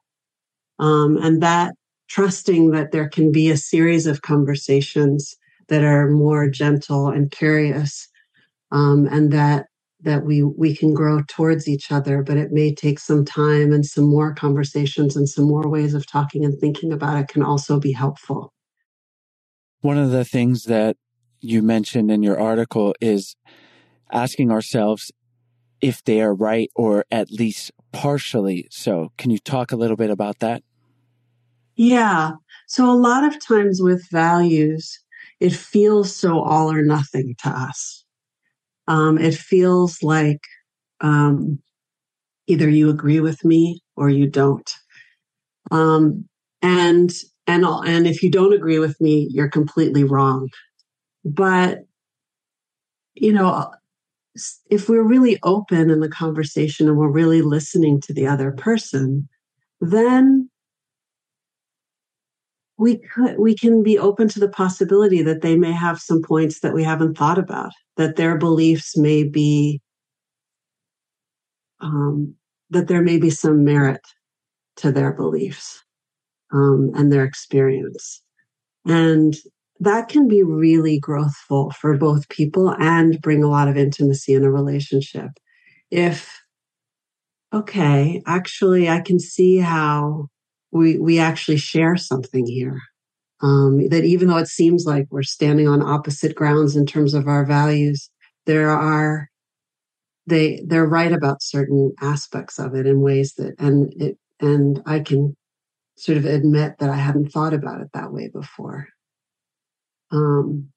Um, 0.78 1.18
and 1.18 1.42
that 1.42 1.74
trusting 2.08 2.70
that 2.70 2.92
there 2.92 3.08
can 3.08 3.32
be 3.32 3.50
a 3.50 3.56
series 3.56 4.06
of 4.06 4.22
conversations 4.22 5.36
that 5.68 5.82
are 5.82 6.08
more 6.10 6.48
gentle 6.48 7.08
and 7.08 7.30
curious 7.30 8.08
um, 8.70 9.06
and 9.06 9.32
that 9.32 9.66
that 10.00 10.24
we 10.24 10.42
we 10.42 10.76
can 10.76 10.92
grow 10.92 11.22
towards 11.28 11.66
each 11.66 11.90
other. 11.90 12.22
But 12.22 12.36
it 12.36 12.52
may 12.52 12.74
take 12.74 12.98
some 12.98 13.24
time 13.24 13.72
and 13.72 13.86
some 13.86 14.04
more 14.04 14.34
conversations 14.34 15.16
and 15.16 15.28
some 15.28 15.44
more 15.44 15.68
ways 15.68 15.94
of 15.94 16.06
talking 16.06 16.44
and 16.44 16.58
thinking 16.58 16.92
about 16.92 17.18
it 17.18 17.28
can 17.28 17.42
also 17.42 17.80
be 17.80 17.92
helpful. 17.92 18.52
One 19.80 19.98
of 19.98 20.10
the 20.10 20.24
things 20.24 20.64
that 20.64 20.96
you 21.40 21.62
mentioned 21.62 22.10
in 22.10 22.22
your 22.22 22.38
article 22.38 22.94
is 23.00 23.36
asking 24.10 24.50
ourselves 24.50 25.12
if 25.80 26.02
they 26.04 26.20
are 26.22 26.34
right 26.34 26.70
or 26.74 27.04
at 27.10 27.30
least 27.30 27.70
partially 27.92 28.66
so. 28.70 29.12
Can 29.18 29.30
you 29.30 29.38
talk 29.38 29.72
a 29.72 29.76
little 29.76 29.96
bit 29.96 30.10
about 30.10 30.38
that 30.40 30.62
yeah 31.76 32.32
so 32.66 32.90
a 32.90 32.94
lot 32.94 33.24
of 33.24 33.44
times 33.46 33.80
with 33.82 34.06
values 34.10 34.98
it 35.40 35.52
feels 35.52 36.14
so 36.14 36.40
all 36.40 36.70
or 36.70 36.82
nothing 36.82 37.34
to 37.42 37.48
us 37.48 38.04
um, 38.86 39.18
it 39.18 39.34
feels 39.34 40.02
like 40.02 40.42
um, 41.00 41.58
either 42.46 42.68
you 42.68 42.90
agree 42.90 43.20
with 43.20 43.44
me 43.44 43.80
or 43.96 44.10
you 44.10 44.28
don't. 44.28 44.70
Um, 45.70 46.28
and 46.62 47.10
and 47.46 47.64
and 47.64 48.06
if 48.06 48.22
you 48.22 48.30
don't 48.30 48.54
agree 48.54 48.78
with 48.78 49.00
me, 49.00 49.28
you're 49.30 49.48
completely 49.48 50.04
wrong. 50.04 50.48
But 51.24 51.80
you 53.14 53.32
know, 53.32 53.70
if 54.70 54.88
we're 54.88 55.06
really 55.06 55.38
open 55.42 55.90
in 55.90 56.00
the 56.00 56.08
conversation 56.08 56.88
and 56.88 56.96
we're 56.96 57.10
really 57.10 57.42
listening 57.42 58.00
to 58.02 58.12
the 58.12 58.26
other 58.26 58.52
person, 58.52 59.28
then 59.80 60.50
we 62.76 62.98
could 62.98 63.38
we 63.38 63.54
can 63.54 63.82
be 63.82 63.98
open 63.98 64.28
to 64.28 64.40
the 64.40 64.48
possibility 64.48 65.22
that 65.22 65.42
they 65.42 65.56
may 65.56 65.72
have 65.72 66.00
some 66.00 66.22
points 66.22 66.60
that 66.60 66.74
we 66.74 66.82
haven't 66.82 67.16
thought 67.16 67.38
about 67.38 67.70
that 67.96 68.16
their 68.16 68.36
beliefs 68.36 68.96
may 68.96 69.22
be 69.22 69.80
um, 71.80 72.34
that 72.70 72.88
there 72.88 73.02
may 73.02 73.18
be 73.18 73.30
some 73.30 73.64
merit 73.64 74.00
to 74.76 74.90
their 74.90 75.12
beliefs 75.12 75.82
um, 76.52 76.90
and 76.94 77.12
their 77.12 77.24
experience. 77.24 78.22
And 78.86 79.34
that 79.80 80.08
can 80.08 80.28
be 80.28 80.42
really 80.42 81.00
growthful 81.00 81.74
for 81.74 81.96
both 81.96 82.28
people 82.28 82.74
and 82.78 83.20
bring 83.20 83.42
a 83.42 83.48
lot 83.48 83.68
of 83.68 83.76
intimacy 83.76 84.34
in 84.34 84.44
a 84.44 84.50
relationship. 84.50 85.30
If 85.90 86.44
okay 87.54 88.20
actually 88.26 88.88
i 88.88 89.00
can 89.00 89.20
see 89.20 89.58
how 89.58 90.26
we 90.74 90.98
we 90.98 91.18
actually 91.18 91.56
share 91.56 91.96
something 91.96 92.46
here. 92.46 92.80
Um, 93.40 93.88
that 93.88 94.04
even 94.04 94.28
though 94.28 94.38
it 94.38 94.48
seems 94.48 94.84
like 94.86 95.06
we're 95.10 95.22
standing 95.22 95.68
on 95.68 95.82
opposite 95.82 96.34
grounds 96.34 96.76
in 96.76 96.86
terms 96.86 97.14
of 97.14 97.28
our 97.28 97.44
values, 97.44 98.10
there 98.46 98.70
are 98.70 99.30
they 100.26 100.62
they're 100.66 100.86
right 100.86 101.12
about 101.12 101.42
certain 101.42 101.92
aspects 102.02 102.58
of 102.58 102.74
it 102.74 102.86
in 102.86 103.00
ways 103.00 103.34
that 103.34 103.54
and 103.58 103.92
it 104.00 104.18
and 104.40 104.82
I 104.86 105.00
can 105.00 105.36
sort 105.96 106.18
of 106.18 106.24
admit 106.24 106.74
that 106.80 106.90
I 106.90 106.96
hadn't 106.96 107.30
thought 107.30 107.54
about 107.54 107.80
it 107.80 107.88
that 107.94 108.12
way 108.12 108.28
before. 108.28 108.88
Um, 110.10 110.70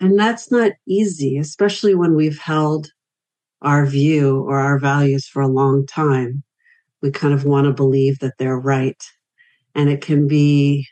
and 0.00 0.18
that's 0.18 0.50
not 0.50 0.72
easy, 0.86 1.38
especially 1.38 1.94
when 1.94 2.16
we've 2.16 2.38
held 2.38 2.88
our 3.62 3.86
view 3.86 4.40
or 4.42 4.58
our 4.58 4.78
values 4.78 5.26
for 5.26 5.42
a 5.42 5.48
long 5.48 5.86
time 5.86 6.42
we 7.06 7.12
kind 7.12 7.32
of 7.32 7.44
want 7.44 7.66
to 7.66 7.72
believe 7.72 8.18
that 8.18 8.34
they're 8.36 8.58
right. 8.58 9.00
And 9.76 9.88
it 9.88 10.00
can 10.00 10.26
be 10.26 10.88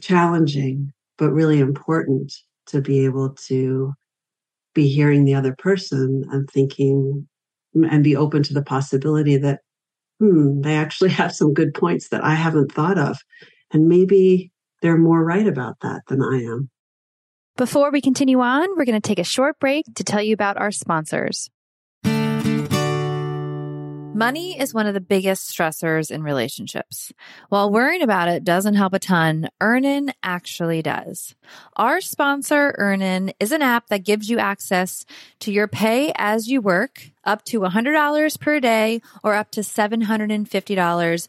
challenging, 0.00 0.92
but 1.16 1.32
really 1.32 1.58
important 1.58 2.34
to 2.66 2.82
be 2.82 3.06
able 3.06 3.30
to 3.46 3.94
be 4.74 4.88
hearing 4.88 5.24
the 5.24 5.34
other 5.34 5.54
person 5.56 6.24
and 6.30 6.48
thinking 6.50 7.26
and 7.74 8.04
be 8.04 8.14
open 8.14 8.42
to 8.42 8.52
the 8.52 8.62
possibility 8.62 9.38
that, 9.38 9.60
hmm, 10.20 10.60
they 10.60 10.76
actually 10.76 11.10
have 11.20 11.34
some 11.34 11.54
good 11.54 11.72
points 11.72 12.10
that 12.10 12.22
I 12.22 12.34
haven't 12.34 12.70
thought 12.70 12.98
of. 12.98 13.16
And 13.72 13.88
maybe 13.88 14.52
they're 14.82 14.98
more 14.98 15.24
right 15.24 15.46
about 15.46 15.76
that 15.80 16.02
than 16.08 16.22
I 16.22 16.42
am. 16.42 16.68
Before 17.56 17.90
we 17.90 18.02
continue 18.02 18.40
on, 18.40 18.68
we're 18.76 18.84
going 18.84 19.00
to 19.00 19.08
take 19.08 19.18
a 19.18 19.24
short 19.24 19.58
break 19.58 19.86
to 19.94 20.04
tell 20.04 20.22
you 20.22 20.34
about 20.34 20.58
our 20.58 20.70
sponsors. 20.70 21.48
Money 24.14 24.60
is 24.60 24.74
one 24.74 24.86
of 24.86 24.92
the 24.92 25.00
biggest 25.00 25.50
stressors 25.50 26.10
in 26.10 26.22
relationships. 26.22 27.14
While 27.48 27.70
worrying 27.70 28.02
about 28.02 28.28
it 28.28 28.44
doesn't 28.44 28.74
help 28.74 28.92
a 28.92 28.98
ton, 28.98 29.48
Earnin 29.58 30.12
actually 30.22 30.82
does. 30.82 31.34
Our 31.76 32.02
sponsor, 32.02 32.74
Earnin, 32.76 33.32
is 33.40 33.52
an 33.52 33.62
app 33.62 33.88
that 33.88 34.04
gives 34.04 34.28
you 34.28 34.38
access 34.38 35.06
to 35.40 35.50
your 35.50 35.66
pay 35.66 36.12
as 36.16 36.46
you 36.46 36.60
work, 36.60 37.10
up 37.24 37.42
to 37.46 37.60
$100 37.60 38.38
per 38.38 38.60
day 38.60 39.00
or 39.24 39.34
up 39.34 39.50
to 39.52 39.60
$750 39.60 41.28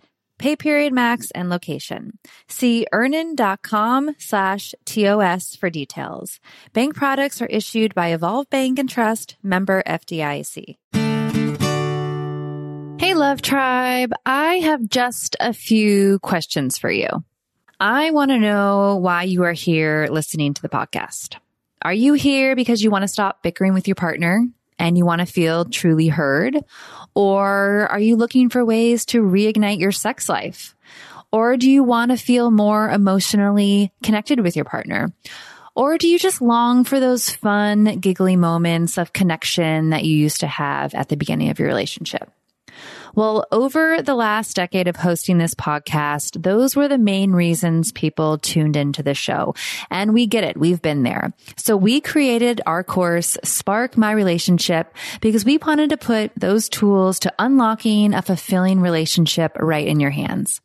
pay 0.41 0.55
period 0.55 0.91
max, 0.91 1.29
and 1.31 1.49
location. 1.49 2.17
See 2.47 2.87
earnin.com 2.91 4.15
slash 4.17 4.73
TOS 4.85 5.55
for 5.55 5.69
details. 5.69 6.39
Bank 6.73 6.95
products 6.95 7.41
are 7.41 7.47
issued 7.47 7.93
by 7.93 8.07
Evolve 8.07 8.49
Bank 8.49 8.79
and 8.79 8.89
Trust, 8.89 9.37
member 9.43 9.83
FDIC. 9.83 10.77
Hey, 12.99 13.13
Love 13.13 13.41
Tribe. 13.41 14.11
I 14.25 14.55
have 14.55 14.87
just 14.87 15.35
a 15.39 15.53
few 15.53 16.19
questions 16.19 16.77
for 16.77 16.91
you. 16.91 17.07
I 17.79 18.11
want 18.11 18.31
to 18.31 18.39
know 18.39 18.97
why 18.97 19.23
you 19.23 19.43
are 19.43 19.53
here 19.53 20.07
listening 20.11 20.53
to 20.55 20.61
the 20.61 20.69
podcast. 20.69 21.37
Are 21.81 21.93
you 21.93 22.13
here 22.13 22.55
because 22.55 22.83
you 22.83 22.91
want 22.91 23.03
to 23.03 23.07
stop 23.07 23.41
bickering 23.41 23.73
with 23.73 23.87
your 23.87 23.95
partner 23.95 24.45
and 24.81 24.97
you 24.97 25.05
want 25.05 25.19
to 25.19 25.25
feel 25.27 25.65
truly 25.65 26.07
heard? 26.07 26.57
Or 27.13 27.87
are 27.91 27.99
you 27.99 28.15
looking 28.15 28.49
for 28.49 28.65
ways 28.65 29.05
to 29.07 29.21
reignite 29.21 29.79
your 29.79 29.91
sex 29.91 30.27
life? 30.27 30.75
Or 31.31 31.55
do 31.55 31.69
you 31.69 31.83
want 31.83 32.11
to 32.11 32.17
feel 32.17 32.51
more 32.51 32.89
emotionally 32.89 33.91
connected 34.03 34.39
with 34.39 34.55
your 34.55 34.65
partner? 34.65 35.13
Or 35.75 35.97
do 35.97 36.07
you 36.07 36.19
just 36.19 36.41
long 36.41 36.83
for 36.83 36.99
those 36.99 37.29
fun, 37.29 37.99
giggly 37.99 38.35
moments 38.35 38.97
of 38.97 39.13
connection 39.13 39.91
that 39.91 40.03
you 40.03 40.17
used 40.17 40.41
to 40.41 40.47
have 40.47 40.93
at 40.95 41.07
the 41.09 41.15
beginning 41.15 41.49
of 41.49 41.59
your 41.59 41.67
relationship? 41.67 42.29
Well, 43.15 43.45
over 43.51 44.01
the 44.01 44.15
last 44.15 44.55
decade 44.55 44.87
of 44.87 44.95
hosting 44.95 45.37
this 45.37 45.53
podcast, 45.53 46.41
those 46.41 46.75
were 46.75 46.87
the 46.87 46.97
main 46.97 47.31
reasons 47.31 47.91
people 47.91 48.37
tuned 48.37 48.75
into 48.75 49.03
the 49.03 49.13
show. 49.13 49.53
And 49.89 50.13
we 50.13 50.27
get 50.27 50.43
it. 50.43 50.57
We've 50.57 50.81
been 50.81 51.03
there. 51.03 51.33
So 51.57 51.75
we 51.75 52.01
created 52.01 52.61
our 52.65 52.83
course, 52.83 53.37
Spark 53.43 53.97
My 53.97 54.11
Relationship, 54.11 54.93
because 55.19 55.45
we 55.45 55.57
wanted 55.57 55.89
to 55.89 55.97
put 55.97 56.31
those 56.35 56.69
tools 56.69 57.19
to 57.19 57.33
unlocking 57.37 58.13
a 58.13 58.21
fulfilling 58.21 58.79
relationship 58.79 59.57
right 59.59 59.87
in 59.87 59.99
your 59.99 60.11
hands. 60.11 60.61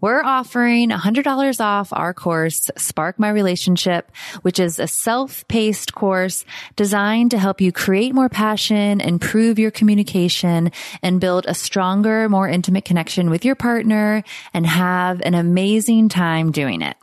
We're 0.00 0.22
offering 0.22 0.90
$100 0.90 1.60
off 1.60 1.92
our 1.92 2.14
course, 2.14 2.70
Spark 2.76 3.18
My 3.18 3.30
Relationship, 3.30 4.12
which 4.42 4.60
is 4.60 4.78
a 4.78 4.86
self-paced 4.86 5.94
course 5.94 6.44
designed 6.76 7.32
to 7.32 7.38
help 7.38 7.60
you 7.60 7.72
create 7.72 8.14
more 8.14 8.28
passion, 8.28 9.00
improve 9.00 9.58
your 9.58 9.72
communication, 9.72 10.70
and 11.02 11.20
build 11.20 11.46
a 11.46 11.54
stronger, 11.86 12.28
more 12.28 12.48
intimate 12.48 12.84
connection 12.84 13.30
with 13.30 13.44
your 13.44 13.54
partner 13.54 14.24
and 14.52 14.66
have 14.66 15.20
an 15.20 15.34
amazing 15.34 16.08
time 16.08 16.50
doing 16.50 16.82
it. 16.82 16.96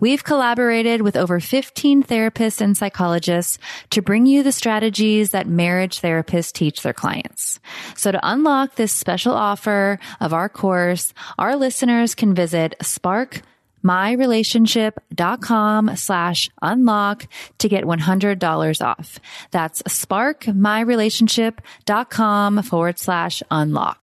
We've 0.00 0.24
collaborated 0.24 1.02
with 1.02 1.14
over 1.14 1.40
15 1.40 2.04
therapists 2.04 2.62
and 2.62 2.74
psychologists 2.74 3.58
to 3.90 4.00
bring 4.00 4.24
you 4.24 4.42
the 4.42 4.50
strategies 4.50 5.32
that 5.32 5.46
marriage 5.46 6.00
therapists 6.00 6.54
teach 6.54 6.80
their 6.80 6.94
clients. 6.94 7.60
So 7.96 8.12
to 8.12 8.20
unlock 8.22 8.76
this 8.76 8.92
special 8.92 9.34
offer 9.34 9.98
of 10.20 10.32
our 10.32 10.48
course, 10.48 11.12
our 11.38 11.54
listeners 11.54 12.14
can 12.14 12.34
visit 12.34 12.76
Spark 12.80 13.42
myrelationship.com 13.84 15.96
slash 15.96 16.50
unlock 16.60 17.26
to 17.58 17.68
get 17.68 17.84
$100 17.84 18.86
off. 18.86 19.18
That's 19.50 19.82
sparkmyrelationship.com 19.82 22.62
forward 22.62 22.98
slash 22.98 23.42
unlock. 23.50 24.00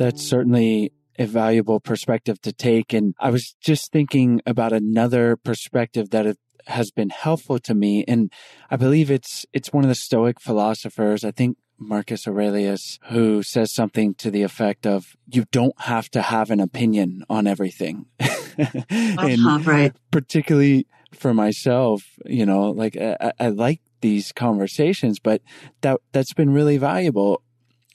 That's 0.00 0.26
certainly 0.26 0.92
a 1.18 1.26
valuable 1.26 1.78
perspective 1.78 2.40
to 2.40 2.54
take. 2.54 2.94
And 2.94 3.14
I 3.20 3.28
was 3.28 3.54
just 3.60 3.92
thinking 3.92 4.40
about 4.46 4.72
another 4.72 5.36
perspective 5.36 6.08
that 6.08 6.38
has 6.68 6.90
been 6.90 7.10
helpful 7.10 7.58
to 7.58 7.74
me. 7.74 8.06
And 8.08 8.32
I 8.70 8.76
believe 8.76 9.10
it's, 9.10 9.44
it's 9.52 9.74
one 9.74 9.84
of 9.84 9.88
the 9.88 9.94
Stoic 9.94 10.40
philosophers. 10.40 11.22
I 11.22 11.32
think 11.32 11.58
Marcus 11.78 12.26
Aurelius, 12.26 12.98
who 13.10 13.42
says 13.42 13.74
something 13.74 14.14
to 14.14 14.30
the 14.30 14.42
effect 14.42 14.86
of, 14.86 15.14
you 15.30 15.44
don't 15.52 15.78
have 15.82 16.08
to 16.12 16.22
have 16.22 16.50
an 16.50 16.60
opinion 16.60 17.22
on 17.28 17.46
everything. 17.46 18.06
uh-huh, 18.20 19.58
right. 19.66 19.92
particularly 20.10 20.86
for 21.12 21.34
myself, 21.34 22.04
you 22.24 22.46
know, 22.46 22.70
like 22.70 22.96
I, 22.96 23.32
I 23.38 23.48
like 23.48 23.82
these 24.00 24.32
conversations, 24.32 25.18
but 25.18 25.42
that, 25.82 26.00
that's 26.12 26.32
been 26.32 26.54
really 26.54 26.78
valuable 26.78 27.42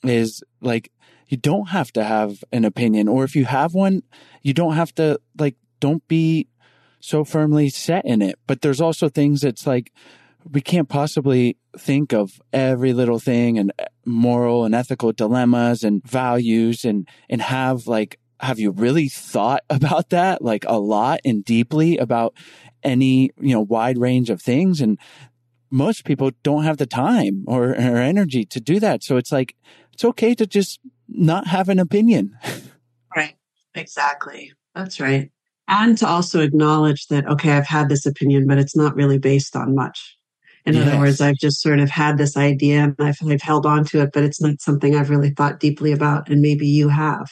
is 0.08 0.42
like 0.60 0.90
you 1.28 1.36
don't 1.36 1.70
have 1.70 1.92
to 1.92 2.04
have 2.04 2.44
an 2.52 2.64
opinion. 2.64 3.08
Or 3.08 3.24
if 3.24 3.34
you 3.34 3.44
have 3.46 3.74
one, 3.74 4.02
you 4.42 4.54
don't 4.54 4.74
have 4.74 4.94
to, 4.96 5.20
like, 5.38 5.56
don't 5.80 6.06
be 6.08 6.48
so 7.00 7.24
firmly 7.24 7.68
set 7.68 8.04
in 8.04 8.22
it. 8.22 8.38
But 8.46 8.60
there's 8.60 8.80
also 8.80 9.08
things 9.08 9.40
that's 9.40 9.66
like, 9.66 9.92
we 10.48 10.60
can't 10.60 10.88
possibly 10.88 11.56
think 11.76 12.12
of 12.12 12.40
every 12.52 12.92
little 12.92 13.18
thing 13.18 13.58
and 13.58 13.72
eh, 13.78 13.86
moral 14.04 14.64
and 14.64 14.74
ethical 14.74 15.12
dilemmas 15.12 15.82
and 15.82 16.02
values 16.04 16.84
and, 16.84 17.08
and 17.28 17.42
have 17.42 17.88
like, 17.88 18.20
have 18.38 18.60
you 18.60 18.70
really 18.70 19.08
thought 19.08 19.62
about 19.70 20.10
that 20.10 20.42
like 20.42 20.64
a 20.68 20.78
lot 20.78 21.20
and 21.24 21.44
deeply 21.44 21.96
about 21.96 22.34
any, 22.84 23.30
you 23.40 23.54
know, 23.54 23.60
wide 23.60 23.98
range 23.98 24.30
of 24.30 24.40
things? 24.40 24.80
And 24.80 24.98
most 25.68 26.04
people 26.04 26.30
don't 26.44 26.62
have 26.62 26.76
the 26.76 26.86
time 26.86 27.44
or, 27.48 27.70
or 27.70 27.74
energy 27.96 28.44
to 28.44 28.60
do 28.60 28.78
that. 28.78 29.02
So 29.02 29.16
it's 29.16 29.32
like, 29.32 29.56
it's 29.96 30.04
okay 30.04 30.34
to 30.34 30.46
just 30.46 30.78
not 31.08 31.46
have 31.46 31.70
an 31.70 31.78
opinion. 31.78 32.36
Right. 33.16 33.34
Exactly. 33.74 34.52
That's 34.74 35.00
right. 35.00 35.30
And 35.68 35.96
to 35.96 36.06
also 36.06 36.40
acknowledge 36.40 37.06
that, 37.06 37.26
okay, 37.26 37.52
I've 37.52 37.66
had 37.66 37.88
this 37.88 38.04
opinion, 38.04 38.46
but 38.46 38.58
it's 38.58 38.76
not 38.76 38.94
really 38.94 39.16
based 39.16 39.56
on 39.56 39.74
much. 39.74 40.14
In 40.66 40.74
yes. 40.74 40.86
other 40.86 40.98
words, 40.98 41.22
I've 41.22 41.38
just 41.38 41.62
sort 41.62 41.80
of 41.80 41.88
had 41.88 42.18
this 42.18 42.36
idea 42.36 42.82
and 42.82 42.94
I've, 42.98 43.16
I've 43.26 43.40
held 43.40 43.64
on 43.64 43.86
to 43.86 44.02
it, 44.02 44.10
but 44.12 44.22
it's 44.22 44.38
not 44.38 44.60
something 44.60 44.94
I've 44.94 45.08
really 45.08 45.30
thought 45.30 45.60
deeply 45.60 45.92
about. 45.92 46.28
And 46.28 46.42
maybe 46.42 46.66
you 46.66 46.90
have. 46.90 47.30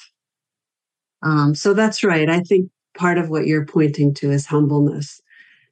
Um, 1.22 1.54
so 1.54 1.74
that's 1.74 2.02
right. 2.02 2.30
I 2.30 2.40
think 2.40 2.70
part 2.96 3.18
of 3.18 3.28
what 3.28 3.46
you're 3.46 3.66
pointing 3.66 4.14
to 4.14 4.30
is 4.30 4.46
humbleness. 4.46 5.20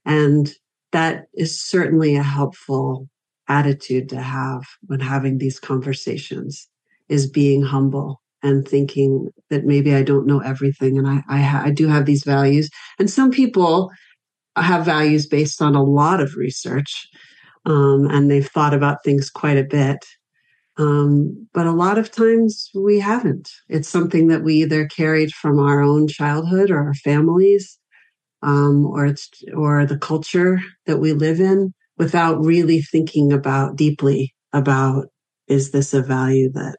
And 0.05 0.53
that 0.91 1.29
is 1.33 1.59
certainly 1.59 2.17
a 2.17 2.23
helpful 2.23 3.09
attitude 3.49 4.11
to 4.11 4.21
have 4.21 4.65
when 4.83 5.01
having 5.01 5.39
these 5.39 5.59
conversations 5.59 6.69
is 7.13 7.31
being 7.31 7.63
humble 7.63 8.21
and 8.43 8.67
thinking 8.67 9.29
that 9.51 9.65
maybe 9.65 9.95
I 9.95 10.03
don't 10.03 10.27
know 10.27 10.41
everything 10.41 10.99
and 10.99 11.07
I 11.07 11.23
I, 11.29 11.41
ha- 11.41 11.63
I 11.65 11.71
do 11.71 11.87
have 11.89 12.07
these 12.07 12.25
values. 12.25 12.69
And 12.99 13.11
some 13.11 13.31
people 13.31 13.91
have 14.57 14.85
values 14.85 15.27
based 15.27 15.63
on 15.63 15.75
a 15.75 15.85
lot 15.85 16.21
of 16.21 16.37
research 16.37 17.09
um, 17.67 18.09
and 18.11 18.31
they've 18.31 18.47
thought 18.47 18.75
about 18.75 19.05
things 19.05 19.31
quite 19.31 19.59
a 19.59 19.65
bit. 19.65 20.05
Um, 20.79 21.49
but 21.53 21.67
a 21.67 21.73
lot 21.73 21.99
of 21.99 22.11
times 22.11 22.71
we 22.75 22.99
haven't. 22.99 23.51
It's 23.69 23.89
something 23.89 24.29
that 24.29 24.43
we 24.43 24.55
either 24.63 24.87
carried 24.87 25.33
from 25.33 25.59
our 25.59 25.83
own 25.83 26.09
childhood 26.09 26.71
or 26.71 26.79
our 26.79 26.95
families 26.95 27.79
um, 28.43 28.87
or 28.87 29.07
it's 29.07 29.29
or 29.55 29.87
the 29.87 29.99
culture 29.99 30.61
that 30.87 30.99
we 30.99 31.13
live 31.13 31.41
in 31.41 31.73
without 31.99 32.43
really 32.45 32.81
thinking 32.81 33.33
about 33.33 33.77
deeply 33.77 34.35
about 34.53 35.07
is 35.49 35.71
this 35.71 35.95
a 35.95 36.03
value 36.03 36.51
that 36.53 36.79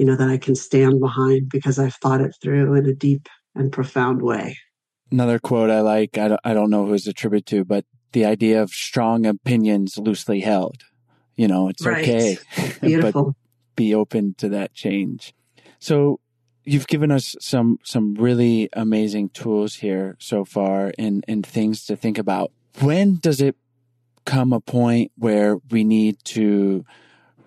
you 0.00 0.06
know, 0.06 0.16
that 0.16 0.30
I 0.30 0.38
can 0.38 0.54
stand 0.54 0.98
behind 0.98 1.50
because 1.50 1.78
I've 1.78 1.94
thought 1.96 2.22
it 2.22 2.34
through 2.40 2.72
in 2.72 2.86
a 2.86 2.94
deep 2.94 3.28
and 3.54 3.70
profound 3.70 4.22
way. 4.22 4.56
Another 5.12 5.38
quote 5.38 5.68
I 5.68 5.82
like, 5.82 6.16
I 6.16 6.28
don't, 6.28 6.40
I 6.42 6.54
don't 6.54 6.70
know 6.70 6.86
who 6.86 6.94
it's 6.94 7.06
attributed 7.06 7.44
to, 7.48 7.64
but 7.66 7.84
the 8.12 8.24
idea 8.24 8.62
of 8.62 8.70
strong 8.70 9.26
opinions 9.26 9.98
loosely 9.98 10.40
held. 10.40 10.84
You 11.36 11.48
know, 11.48 11.68
it's 11.68 11.84
right. 11.84 12.02
okay. 12.02 12.38
Beautiful. 12.80 13.24
but 13.24 13.34
be 13.76 13.94
open 13.94 14.32
to 14.38 14.48
that 14.48 14.72
change. 14.72 15.34
So 15.80 16.18
you've 16.64 16.86
given 16.86 17.10
us 17.10 17.36
some 17.38 17.78
some 17.84 18.14
really 18.14 18.70
amazing 18.72 19.28
tools 19.28 19.74
here 19.74 20.16
so 20.18 20.46
far 20.46 20.94
and 20.98 21.22
and 21.28 21.44
things 21.44 21.84
to 21.84 21.96
think 21.96 22.16
about. 22.16 22.52
When 22.80 23.16
does 23.16 23.42
it 23.42 23.54
come 24.24 24.54
a 24.54 24.60
point 24.60 25.12
where 25.18 25.58
we 25.70 25.84
need 25.84 26.24
to 26.24 26.86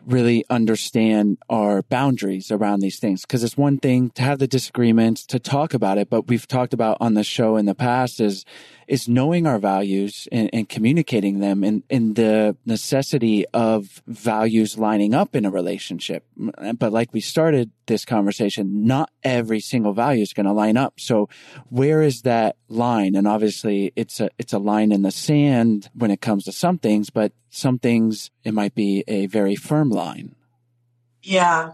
really 0.05 0.45
understand 0.49 1.37
our 1.49 1.81
boundaries 1.83 2.51
around 2.51 2.79
these 2.79 2.99
things. 2.99 3.21
Because 3.21 3.43
it's 3.43 3.57
one 3.57 3.77
thing 3.77 4.09
to 4.11 4.21
have 4.21 4.39
the 4.39 4.47
disagreements, 4.47 5.25
to 5.27 5.39
talk 5.39 5.73
about 5.73 5.97
it, 5.97 6.09
but 6.09 6.27
we've 6.27 6.47
talked 6.47 6.73
about 6.73 6.97
on 6.99 7.13
the 7.13 7.23
show 7.23 7.57
in 7.57 7.65
the 7.65 7.75
past 7.75 8.19
is 8.19 8.45
is 8.87 9.07
knowing 9.07 9.47
our 9.47 9.59
values 9.59 10.27
and, 10.31 10.49
and 10.53 10.69
communicating 10.69 11.39
them 11.39 11.63
and, 11.63 11.83
and 11.89 12.15
the 12.15 12.55
necessity 12.65 13.45
of 13.53 14.01
values 14.07 14.77
lining 14.77 15.13
up 15.13 15.35
in 15.35 15.45
a 15.45 15.51
relationship. 15.51 16.25
But 16.35 16.91
like 16.91 17.13
we 17.13 17.21
started 17.21 17.71
this 17.87 18.05
conversation, 18.05 18.85
not 18.85 19.09
every 19.23 19.59
single 19.59 19.93
value 19.93 20.21
is 20.21 20.33
going 20.33 20.45
to 20.45 20.53
line 20.53 20.77
up. 20.77 20.99
So 20.99 21.29
where 21.69 22.01
is 22.01 22.21
that 22.23 22.57
line? 22.69 23.15
And 23.15 23.27
obviously 23.27 23.91
it's 23.95 24.19
a, 24.19 24.29
it's 24.37 24.53
a 24.53 24.59
line 24.59 24.91
in 24.91 25.01
the 25.01 25.11
sand 25.11 25.89
when 25.93 26.11
it 26.11 26.21
comes 26.21 26.45
to 26.45 26.51
some 26.51 26.77
things, 26.77 27.09
but 27.09 27.31
some 27.49 27.79
things 27.79 28.31
it 28.43 28.53
might 28.53 28.75
be 28.75 29.03
a 29.07 29.27
very 29.27 29.55
firm 29.55 29.89
line. 29.89 30.35
Yeah. 31.21 31.71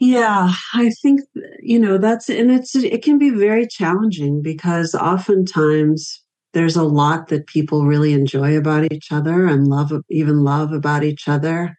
Yeah, 0.00 0.52
I 0.74 0.90
think 0.90 1.20
you 1.60 1.78
know 1.78 1.98
that's 1.98 2.28
and 2.28 2.50
it's 2.50 2.74
it 2.74 3.02
can 3.02 3.16
be 3.16 3.30
very 3.30 3.66
challenging 3.66 4.42
because 4.42 4.94
oftentimes 4.94 6.23
there's 6.54 6.76
a 6.76 6.84
lot 6.84 7.28
that 7.28 7.48
people 7.48 7.84
really 7.84 8.14
enjoy 8.14 8.56
about 8.56 8.92
each 8.92 9.12
other 9.12 9.46
and 9.46 9.68
love 9.68 9.92
even 10.10 10.44
love 10.44 10.72
about 10.72 11.04
each 11.04 11.28
other. 11.28 11.76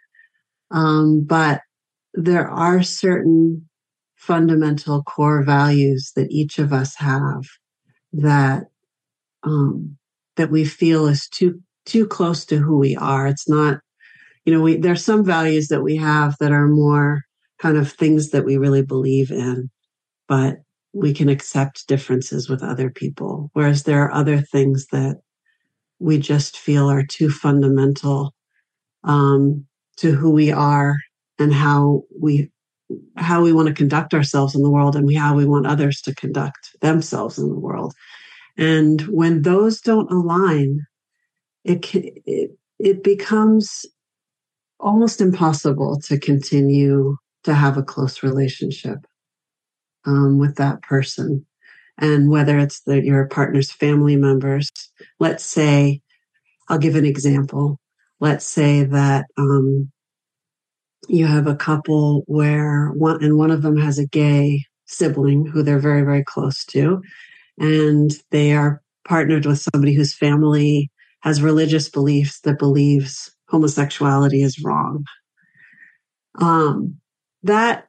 Um, 0.72 1.24
but 1.26 1.62
there 2.14 2.50
are 2.50 2.84
certain 2.84 3.70
fundamental 4.18 5.04
core 5.04 5.44
values 5.44 6.12
that 6.16 6.32
each 6.32 6.60
of 6.60 6.74
us 6.74 6.96
have 6.98 7.44
that 8.14 8.66
um, 9.44 9.98
that 10.38 10.52
we 10.52 10.66
feel 10.66 11.08
is 11.08 11.28
too 11.30 11.62
too 11.86 12.08
close 12.08 12.46
to 12.46 12.58
who 12.58 12.78
we 12.78 12.96
are. 12.98 13.28
It's 13.28 13.50
not 13.50 13.80
you 14.46 14.54
know, 14.54 14.62
we 14.62 14.78
there's 14.78 15.06
some 15.06 15.26
values 15.26 15.70
that 15.70 15.84
we 15.84 15.98
have 15.98 16.36
that 16.40 16.52
are 16.52 16.68
more 16.68 17.22
kind 17.60 17.78
of 17.78 17.92
things 17.92 18.32
that 18.32 18.46
we 18.46 18.58
really 18.58 18.84
believe 18.84 19.32
in, 19.32 19.70
but 20.28 20.58
we 20.96 21.14
can 21.14 21.28
accept 21.28 21.88
differences 21.88 22.50
with 22.50 22.64
other 22.64 22.90
people. 22.90 23.52
Whereas 23.52 23.84
there 23.84 24.02
are 24.04 24.14
other 24.14 24.40
things 24.40 24.88
that 24.94 25.20
we 26.00 26.18
just 26.18 26.58
feel 26.58 26.90
are 26.90 27.06
too 27.06 27.30
fundamental 27.30 28.34
um, 29.04 29.66
to 29.98 30.14
who 30.14 30.32
we 30.32 30.52
are 30.52 30.96
and 31.38 31.54
how 31.54 32.04
we 32.18 32.50
how 33.18 33.44
we 33.44 33.52
want 33.52 33.68
to 33.68 33.74
conduct 33.74 34.14
ourselves 34.14 34.56
in 34.56 34.62
the 34.62 34.70
world 34.70 34.96
and 34.96 35.14
how 35.18 35.36
we 35.36 35.44
want 35.46 35.68
others 35.68 36.00
to 36.02 36.16
conduct 36.16 36.76
themselves 36.82 37.38
in 37.38 37.50
the 37.50 37.60
world. 37.60 37.94
And 38.58 39.02
when 39.02 39.42
those 39.42 39.82
don't 39.82 40.10
align, 40.10 40.80
it 41.66 41.94
it, 41.94 42.52
it 42.80 43.04
becomes 43.04 43.86
almost 44.80 45.20
impossible 45.20 46.00
to 46.06 46.18
continue 46.18 47.18
to 47.44 47.54
have 47.54 47.78
a 47.78 47.84
close 47.84 48.24
relationship 48.24 49.06
um, 50.06 50.40
with 50.40 50.56
that 50.56 50.82
person. 50.82 51.46
And 51.98 52.30
whether 52.30 52.60
it's 52.60 52.82
the, 52.82 53.04
your 53.04 53.28
partner's 53.28 53.72
family 53.72 54.16
members, 54.16 54.70
let's 55.20 55.44
say, 55.44 56.02
I'll 56.68 56.78
give 56.78 56.96
an 56.96 57.06
example. 57.06 57.80
Let's 58.20 58.46
say 58.46 58.84
that 58.84 59.26
um, 59.38 59.92
you 61.08 61.26
have 61.26 61.48
a 61.48 61.56
couple 61.56 62.24
where 62.28 62.90
one 62.90 63.24
and 63.24 63.38
one 63.38 63.52
of 63.52 63.62
them 63.62 63.78
has 63.78 64.00
a 64.00 64.08
gay 64.08 64.66
sibling 64.86 65.46
who 65.46 65.64
they're 65.64 65.80
very 65.80 66.04
very 66.04 66.24
close 66.24 66.64
to 66.66 67.02
and 67.58 68.12
they 68.32 68.54
are 68.54 68.82
partnered 69.08 69.46
with 69.46 69.66
somebody 69.74 69.94
whose 69.94 70.14
family 70.14 70.92
has 71.22 71.42
religious 71.42 71.90
beliefs 71.90 72.40
that 72.42 72.60
believes 72.60 73.32
homosexuality 73.50 74.44
is 74.44 74.62
wrong 74.64 75.04
um, 76.36 76.96
that 77.44 77.88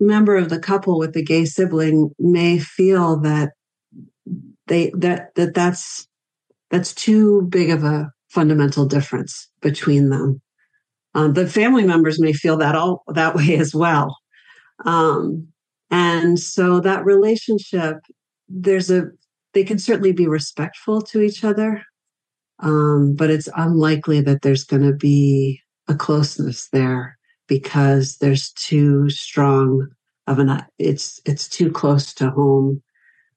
member 0.00 0.36
of 0.36 0.48
the 0.48 0.58
couple 0.58 0.98
with 0.98 1.12
the 1.12 1.24
gay 1.24 1.44
sibling 1.44 2.10
may 2.18 2.58
feel 2.58 3.18
that 3.20 3.50
they 4.66 4.90
that 4.94 5.34
that 5.34 5.54
that's 5.54 6.06
that's 6.70 6.94
too 6.94 7.42
big 7.48 7.70
of 7.70 7.84
a 7.84 8.10
fundamental 8.28 8.84
difference 8.84 9.48
between 9.60 10.10
them. 10.10 10.40
Um, 11.14 11.32
the 11.32 11.46
family 11.46 11.84
members 11.84 12.20
may 12.20 12.32
feel 12.32 12.58
that 12.58 12.74
all 12.74 13.02
that 13.08 13.34
way 13.34 13.56
as 13.56 13.74
well, 13.74 14.16
um, 14.84 15.48
and 15.90 16.38
so 16.38 16.80
that 16.80 17.04
relationship 17.04 17.96
there's 18.48 18.90
a 18.90 19.04
they 19.54 19.64
can 19.64 19.78
certainly 19.78 20.12
be 20.12 20.28
respectful 20.28 21.00
to 21.00 21.20
each 21.20 21.42
other, 21.42 21.82
um, 22.60 23.14
but 23.16 23.30
it's 23.30 23.48
unlikely 23.56 24.20
that 24.20 24.42
there's 24.42 24.64
going 24.64 24.82
to 24.82 24.92
be 24.92 25.60
a 25.88 25.94
closeness 25.94 26.68
there 26.68 27.17
because 27.48 28.18
there's 28.18 28.52
too 28.52 29.10
strong 29.10 29.88
of 30.28 30.38
an 30.38 30.64
it's 30.78 31.20
it's 31.24 31.48
too 31.48 31.72
close 31.72 32.14
to 32.14 32.30
home 32.30 32.82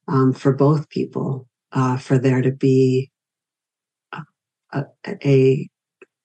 um, 0.07 0.34
for 0.34 0.53
both 0.53 0.89
people 0.89 1.47
uh, 1.72 1.97
for 1.97 2.20
there 2.20 2.41
to 2.41 2.51
be 2.51 3.09
a, 4.12 4.84
a, 5.05 5.70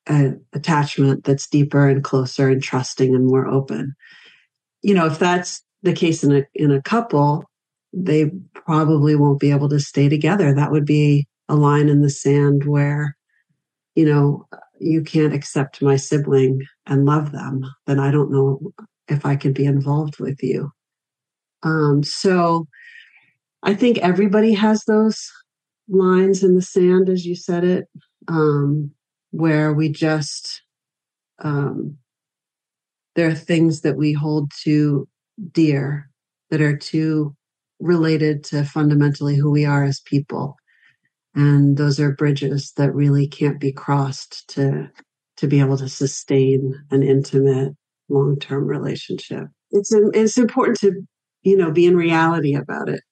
a, 0.08 0.32
attachment 0.52 1.24
that's 1.24 1.48
deeper 1.48 1.88
and 1.88 2.04
closer 2.04 2.48
and 2.48 2.62
trusting 2.62 3.14
and 3.14 3.26
more 3.26 3.46
open. 3.46 3.94
You 4.82 4.94
know, 4.94 5.06
if 5.06 5.18
that's 5.18 5.62
the 5.82 5.92
case 5.92 6.22
in 6.22 6.34
a 6.34 6.44
in 6.54 6.70
a 6.70 6.82
couple, 6.82 7.44
they 7.92 8.30
probably 8.54 9.16
won't 9.16 9.40
be 9.40 9.50
able 9.50 9.68
to 9.68 9.80
stay 9.80 10.08
together. 10.08 10.52
That 10.52 10.72
would 10.72 10.84
be 10.84 11.26
a 11.48 11.54
line 11.54 11.88
in 11.88 12.02
the 12.02 12.10
sand 12.10 12.64
where, 12.64 13.16
you 13.94 14.04
know, 14.04 14.46
you 14.78 15.02
can't 15.02 15.34
accept 15.34 15.82
my 15.82 15.96
sibling 15.96 16.62
and 16.86 17.04
love 17.04 17.32
them, 17.32 17.64
then 17.86 17.98
I 17.98 18.10
don't 18.10 18.30
know 18.30 18.72
if 19.08 19.24
I 19.24 19.36
can 19.36 19.52
be 19.52 19.64
involved 19.64 20.18
with 20.18 20.42
you. 20.42 20.70
Um, 21.62 22.02
so 22.02 22.66
I 23.62 23.74
think 23.74 23.98
everybody 23.98 24.52
has 24.54 24.84
those 24.84 25.30
lines 25.88 26.42
in 26.42 26.54
the 26.54 26.62
sand, 26.62 27.08
as 27.08 27.24
you 27.24 27.34
said 27.34 27.64
it, 27.64 27.86
um, 28.28 28.90
where 29.30 29.72
we 29.72 29.88
just, 29.88 30.62
um, 31.40 31.96
there 33.14 33.28
are 33.28 33.34
things 33.34 33.80
that 33.80 33.96
we 33.96 34.12
hold 34.12 34.50
too 34.62 35.08
dear 35.52 36.10
that 36.50 36.60
are 36.60 36.76
too 36.76 37.34
related 37.80 38.44
to 38.44 38.64
fundamentally 38.64 39.36
who 39.36 39.50
we 39.50 39.64
are 39.64 39.84
as 39.84 40.00
people 40.00 40.56
and 41.36 41.76
those 41.76 42.00
are 42.00 42.12
bridges 42.12 42.72
that 42.76 42.94
really 42.94 43.28
can't 43.28 43.60
be 43.60 43.72
crossed 43.72 44.48
to 44.48 44.90
to 45.36 45.46
be 45.46 45.60
able 45.60 45.76
to 45.76 45.88
sustain 45.88 46.74
an 46.90 47.02
intimate 47.02 47.72
long-term 48.08 48.66
relationship. 48.66 49.44
It's 49.70 49.92
it's 49.92 50.38
important 50.38 50.78
to 50.80 50.92
you 51.42 51.56
know 51.56 51.70
be 51.70 51.86
in 51.86 51.96
reality 51.96 52.54
about 52.54 52.88
it. 52.88 53.02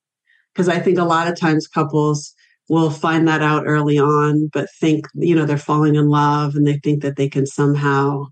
Because 0.54 0.68
i 0.68 0.78
think 0.78 0.98
a 0.98 1.04
lot 1.04 1.28
of 1.28 1.38
times 1.38 1.66
couples 1.68 2.32
will 2.68 2.90
find 2.90 3.28
that 3.28 3.42
out 3.42 3.64
early 3.66 3.98
on 3.98 4.48
but 4.52 4.68
think 4.80 5.06
you 5.14 5.34
know 5.34 5.44
they're 5.44 5.58
falling 5.58 5.96
in 5.96 6.08
love 6.08 6.54
and 6.54 6.66
they 6.66 6.78
think 6.78 7.02
that 7.02 7.16
they 7.16 7.28
can 7.28 7.46
somehow 7.46 8.24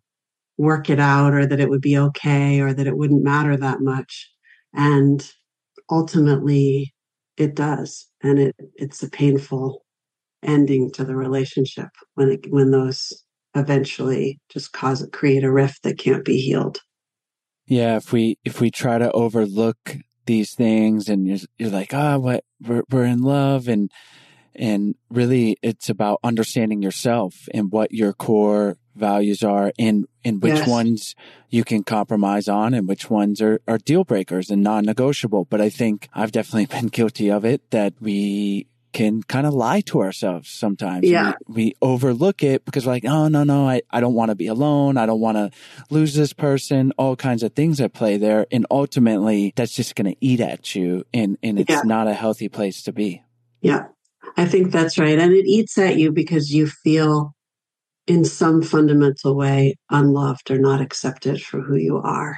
work 0.59 0.90
it 0.90 1.01
out 1.01 1.34
or 1.34 1.47
that 1.47 1.61
it 1.61 1.68
would 1.68 1.80
be 1.80 1.99
okay 1.99 2.61
or 2.61 2.72
that 2.72 2.86
it 2.86 2.97
wouldn't 2.97 3.24
matter 3.24 3.57
that 3.57 3.80
much. 3.80 4.30
And 4.74 5.28
ultimately 5.90 6.95
it 7.36 7.55
does. 7.55 8.07
And 8.22 8.38
it 8.38 8.57
it's 8.76 9.03
a 9.03 9.11
painful 9.11 9.81
ending 10.43 10.90
to 10.93 11.05
the 11.05 11.16
relationship 11.16 11.88
when 12.14 12.30
it, 12.30 12.47
when 12.51 12.70
those 12.70 13.24
eventually 13.55 14.40
just 14.49 14.72
cause 14.72 15.07
create 15.12 15.45
a 15.45 15.53
rift 15.53 15.82
that 15.82 15.99
can't 15.99 16.24
be 16.24 16.38
healed 16.38 16.80
yeah 17.66 17.97
if 17.97 18.12
we 18.12 18.38
if 18.45 18.61
we 18.61 18.70
try 18.70 18.99
to 18.99 19.11
overlook 19.12 19.97
these 20.26 20.55
things 20.55 21.09
and 21.09 21.26
you're, 21.26 21.38
you're 21.59 21.70
like 21.70 21.93
ah 21.93 22.14
oh, 22.14 22.18
what 22.18 22.45
we're, 22.61 22.82
we're 22.90 23.05
in 23.05 23.20
love 23.20 23.68
and 23.68 23.90
and 24.55 24.95
really 25.11 25.57
it's 25.62 25.88
about 25.88 26.20
understanding 26.22 26.82
yourself 26.82 27.49
and 27.55 27.72
what 27.72 27.93
your 27.93 28.12
core 28.12 28.76
values 28.95 29.43
are 29.43 29.72
and 29.78 30.07
and 30.24 30.43
which 30.43 30.55
yes. 30.55 30.68
ones 30.68 31.14
you 31.49 31.64
can 31.64 31.82
compromise 31.82 32.49
on 32.49 32.74
and 32.74 32.86
which 32.86 33.09
ones 33.09 33.40
are, 33.40 33.61
are 33.66 33.78
deal 33.78 34.05
breakers 34.05 34.51
and 34.51 34.62
non-negotiable 34.62 35.47
but 35.47 35.61
i 35.61 35.70
think 35.70 36.09
i've 36.12 36.32
definitely 36.32 36.66
been 36.80 36.88
guilty 36.88 37.30
of 37.30 37.45
it 37.45 37.70
that 37.70 37.95
we 38.01 38.66
can 38.93 39.22
kind 39.22 39.47
of 39.47 39.55
lie 39.55 39.80
to 39.82 40.01
ourselves 40.01 40.51
sometimes. 40.51 41.09
Yeah. 41.09 41.32
We, 41.47 41.55
we, 41.55 41.74
overlook 41.82 42.43
it 42.43 42.64
because 42.64 42.86
we're 42.86 42.93
like, 42.93 43.05
oh, 43.05 43.28
no, 43.28 43.45
no, 43.45 43.68
I, 43.68 43.82
I 43.90 44.01
don't 44.01 44.14
want 44.14 44.30
to 44.30 44.34
be 44.34 44.47
alone. 44.47 44.97
I 44.97 45.07
don't 45.07 45.20
want 45.20 45.36
to 45.36 45.51
lose 45.90 46.14
this 46.14 46.32
person. 46.32 46.93
All 46.99 47.16
kinds 47.16 47.43
of 47.43 47.55
things 47.55 47.80
at 47.80 47.93
play 47.93 48.16
there. 48.16 48.47
And 48.51 48.66
ultimately, 48.70 49.53
that's 49.57 49.74
just 49.74 49.95
going 49.95 50.12
to 50.12 50.16
eat 50.20 50.40
at 50.40 50.74
you. 50.74 51.05
And, 51.12 51.38
and 51.43 51.59
it's 51.59 51.70
yeah. 51.70 51.82
not 51.84 52.09
a 52.09 52.14
healthy 52.14 52.49
place 52.49 52.82
to 52.82 52.93
be. 52.93 53.22
Yeah. 53.61 53.86
I 54.36 54.47
think 54.47 54.72
that's 54.72 54.99
right. 54.99 55.18
And 55.18 55.32
it 55.32 55.47
eats 55.47 55.76
at 55.78 55.97
you 55.97 56.12
because 56.12 56.51
you 56.51 56.66
feel 56.66 57.34
in 58.07 58.24
some 58.24 58.62
fundamental 58.62 59.36
way 59.36 59.76
unloved 59.90 60.51
or 60.51 60.59
not 60.59 60.80
accepted 60.80 61.43
for 61.43 61.61
who 61.61 61.76
you 61.76 61.99
are. 61.99 62.36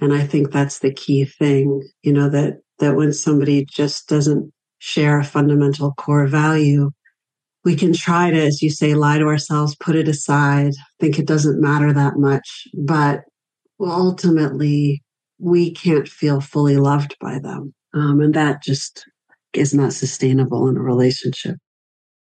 And 0.00 0.12
I 0.12 0.26
think 0.26 0.50
that's 0.50 0.80
the 0.80 0.92
key 0.92 1.24
thing, 1.24 1.88
you 2.02 2.12
know, 2.12 2.28
that, 2.28 2.60
that 2.80 2.96
when 2.96 3.12
somebody 3.12 3.64
just 3.64 4.08
doesn't 4.08 4.52
share 4.82 5.20
a 5.20 5.24
fundamental 5.24 5.92
core 5.92 6.26
value, 6.26 6.90
we 7.64 7.76
can 7.76 7.92
try 7.92 8.32
to, 8.32 8.36
as 8.36 8.60
you 8.60 8.68
say, 8.68 8.94
lie 8.94 9.16
to 9.16 9.26
ourselves, 9.26 9.76
put 9.76 9.94
it 9.94 10.08
aside, 10.08 10.72
think 10.98 11.20
it 11.20 11.26
doesn't 11.26 11.60
matter 11.60 11.92
that 11.92 12.16
much. 12.16 12.66
But 12.74 13.22
ultimately, 13.80 15.00
we 15.38 15.72
can't 15.72 16.08
feel 16.08 16.40
fully 16.40 16.78
loved 16.78 17.14
by 17.20 17.38
them. 17.38 17.72
Um, 17.94 18.20
and 18.20 18.34
that 18.34 18.60
just 18.64 19.04
is 19.52 19.72
not 19.72 19.92
sustainable 19.92 20.68
in 20.68 20.76
a 20.76 20.82
relationship. 20.82 21.58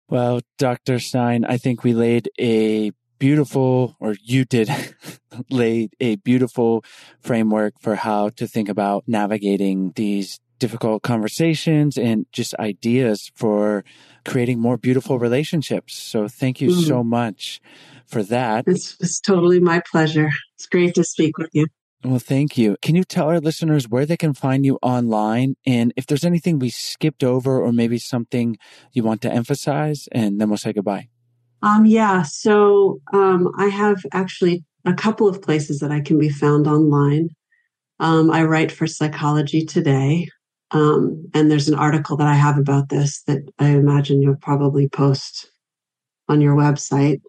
Well, 0.10 0.42
Dr. 0.58 0.98
Stein, 0.98 1.46
I 1.46 1.58
think 1.58 1.84
we 1.84 1.94
laid 1.94 2.32
a 2.40 2.92
beautiful, 3.20 3.96
or 4.00 4.16
you 4.24 4.44
did 4.44 4.72
lay 5.52 5.90
a 6.00 6.16
beautiful 6.16 6.84
framework 7.20 7.76
for 7.80 7.94
how 7.94 8.30
to 8.30 8.48
think 8.48 8.70
about 8.70 9.04
navigating 9.06 9.92
these 9.96 10.40
difficult 10.60 11.02
conversations 11.02 11.98
and 11.98 12.26
just 12.32 12.54
ideas 12.56 13.32
for 13.36 13.84
creating 14.26 14.60
more 14.60 14.78
beautiful 14.78 15.18
relationships. 15.18 15.96
So 15.96 16.28
thank 16.28 16.62
you 16.62 16.70
mm. 16.70 16.88
so 16.88 17.04
much 17.04 17.62
for 18.06 18.24
that. 18.24 18.66
It's, 18.68 18.98
it's 19.00 19.20
totally 19.20 19.60
my 19.60 19.82
pleasure. 19.92 20.30
It's 20.56 20.66
great 20.66 20.96
to 20.96 21.04
speak 21.04 21.38
with 21.38 21.50
you. 21.54 21.68
Well, 22.04 22.20
thank 22.20 22.58
you. 22.58 22.78
Can 22.82 22.96
you 22.96 23.04
tell 23.04 23.28
our 23.28 23.42
listeners 23.42 23.90
where 23.90 24.06
they 24.06 24.16
can 24.16 24.34
find 24.34 24.66
you 24.66 24.80
online 24.82 25.56
and 25.66 25.92
if 25.98 26.06
there's 26.06 26.24
anything 26.24 26.58
we 26.58 26.70
skipped 26.70 27.26
over 27.26 27.62
or 27.62 27.74
maybe 27.74 27.98
something 27.98 28.58
you 28.94 29.04
want 29.04 29.22
to 29.24 29.32
emphasize? 29.32 30.08
And 30.14 30.40
then 30.40 30.50
we'll 30.50 30.58
say 30.58 30.72
goodbye. 30.72 31.10
Um, 31.62 31.86
yeah. 31.86 32.24
So 32.24 33.02
um, 33.12 33.52
I 33.58 33.68
have 33.68 33.98
actually 34.14 34.64
a 34.86 34.94
couple 34.94 35.28
of 35.28 35.42
places 35.42 35.80
that 35.80 35.92
I 35.92 36.00
can 36.00 36.18
be 36.18 36.30
found 36.30 36.68
online. 36.68 37.30
Um, 38.00 38.32
I 38.32 38.44
write 38.44 38.72
for 38.72 38.88
Psychology 38.88 39.66
Today, 39.66 40.30
um, 40.72 41.30
and 41.34 41.50
there's 41.50 41.68
an 41.68 41.76
article 41.76 42.16
that 42.18 42.28
I 42.28 42.36
have 42.36 42.58
about 42.58 42.90
this 42.90 43.24
that 43.24 43.42
I 43.58 43.70
imagine 43.70 44.22
you'll 44.22 44.36
probably 44.36 44.88
post 44.88 45.50
on 46.28 46.42
your 46.42 46.56
website. 46.56 47.22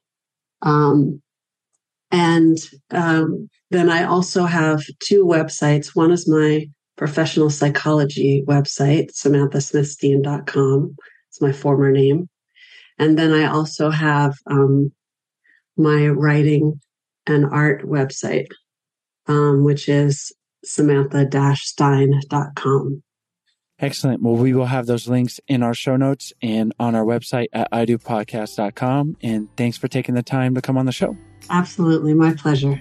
Um, 0.63 1.23
and 2.11 2.59
um, 2.91 3.49
then 3.71 3.89
I 3.89 4.05
also 4.05 4.45
have 4.45 4.85
two 4.99 5.25
websites. 5.25 5.97
One 5.97 6.11
is 6.11 6.29
my 6.29 6.69
professional 6.97 7.49
psychology 7.49 8.45
website, 8.47 9.13
samanthasmithstein.com. 9.13 10.97
It's 11.29 11.41
my 11.41 11.53
former 11.53 11.91
name. 11.91 12.29
And 12.99 13.19
then 13.19 13.33
I 13.33 13.47
also 13.47 13.89
have 13.89 14.35
um, 14.51 14.93
my 15.79 16.09
writing 16.09 16.79
and 17.27 17.47
art 17.47 17.87
website, 17.87 18.49
um, 19.29 19.65
which 19.65 19.89
is 19.89 20.31
samantha-stein.com. 20.65 23.03
Excellent. 23.81 24.23
Well, 24.23 24.37
we 24.37 24.53
will 24.53 24.67
have 24.67 24.87
those 24.87 25.09
links 25.09 25.41
in 25.49 25.63
our 25.63 25.75
show 25.75 25.97
notes 25.97 26.33
and 26.43 26.75
on 26.79 26.95
our 26.95 27.05
website 27.05 27.49
at 27.53 27.71
idopodcast.com. 27.73 29.17
And 29.23 29.49
thanks 29.57 29.79
for 29.79 29.89
taking 29.89 30.15
the 30.15 30.23
time 30.23 30.55
to 30.55 30.61
come 30.61 30.77
on 30.77 30.87
the 30.87 30.93
show. 30.93 31.17
Absolutely. 31.49 32.13
My 32.13 32.35
pleasure. 32.35 32.81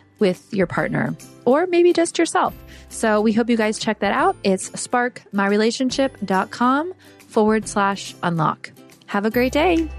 with 0.21 0.53
your 0.53 0.67
partner 0.67 1.13
or 1.43 1.67
maybe 1.67 1.91
just 1.91 2.17
yourself. 2.17 2.55
So 2.87 3.19
we 3.19 3.33
hope 3.33 3.49
you 3.49 3.57
guys 3.57 3.77
check 3.77 3.99
that 3.99 4.13
out. 4.13 4.37
It's 4.43 4.69
sparkmyrelationship.com 4.69 6.93
forward 7.27 7.67
slash 7.67 8.15
unlock. 8.23 8.71
Have 9.07 9.25
a 9.25 9.29
great 9.29 9.51
day. 9.51 9.89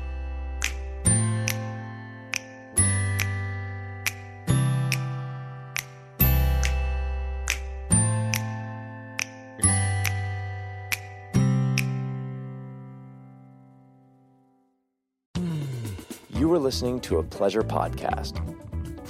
You 16.31 16.49
were 16.49 16.59
listening 16.59 17.01
to 17.03 17.19
a 17.19 17.23
pleasure 17.23 17.63
podcast. 17.63 18.41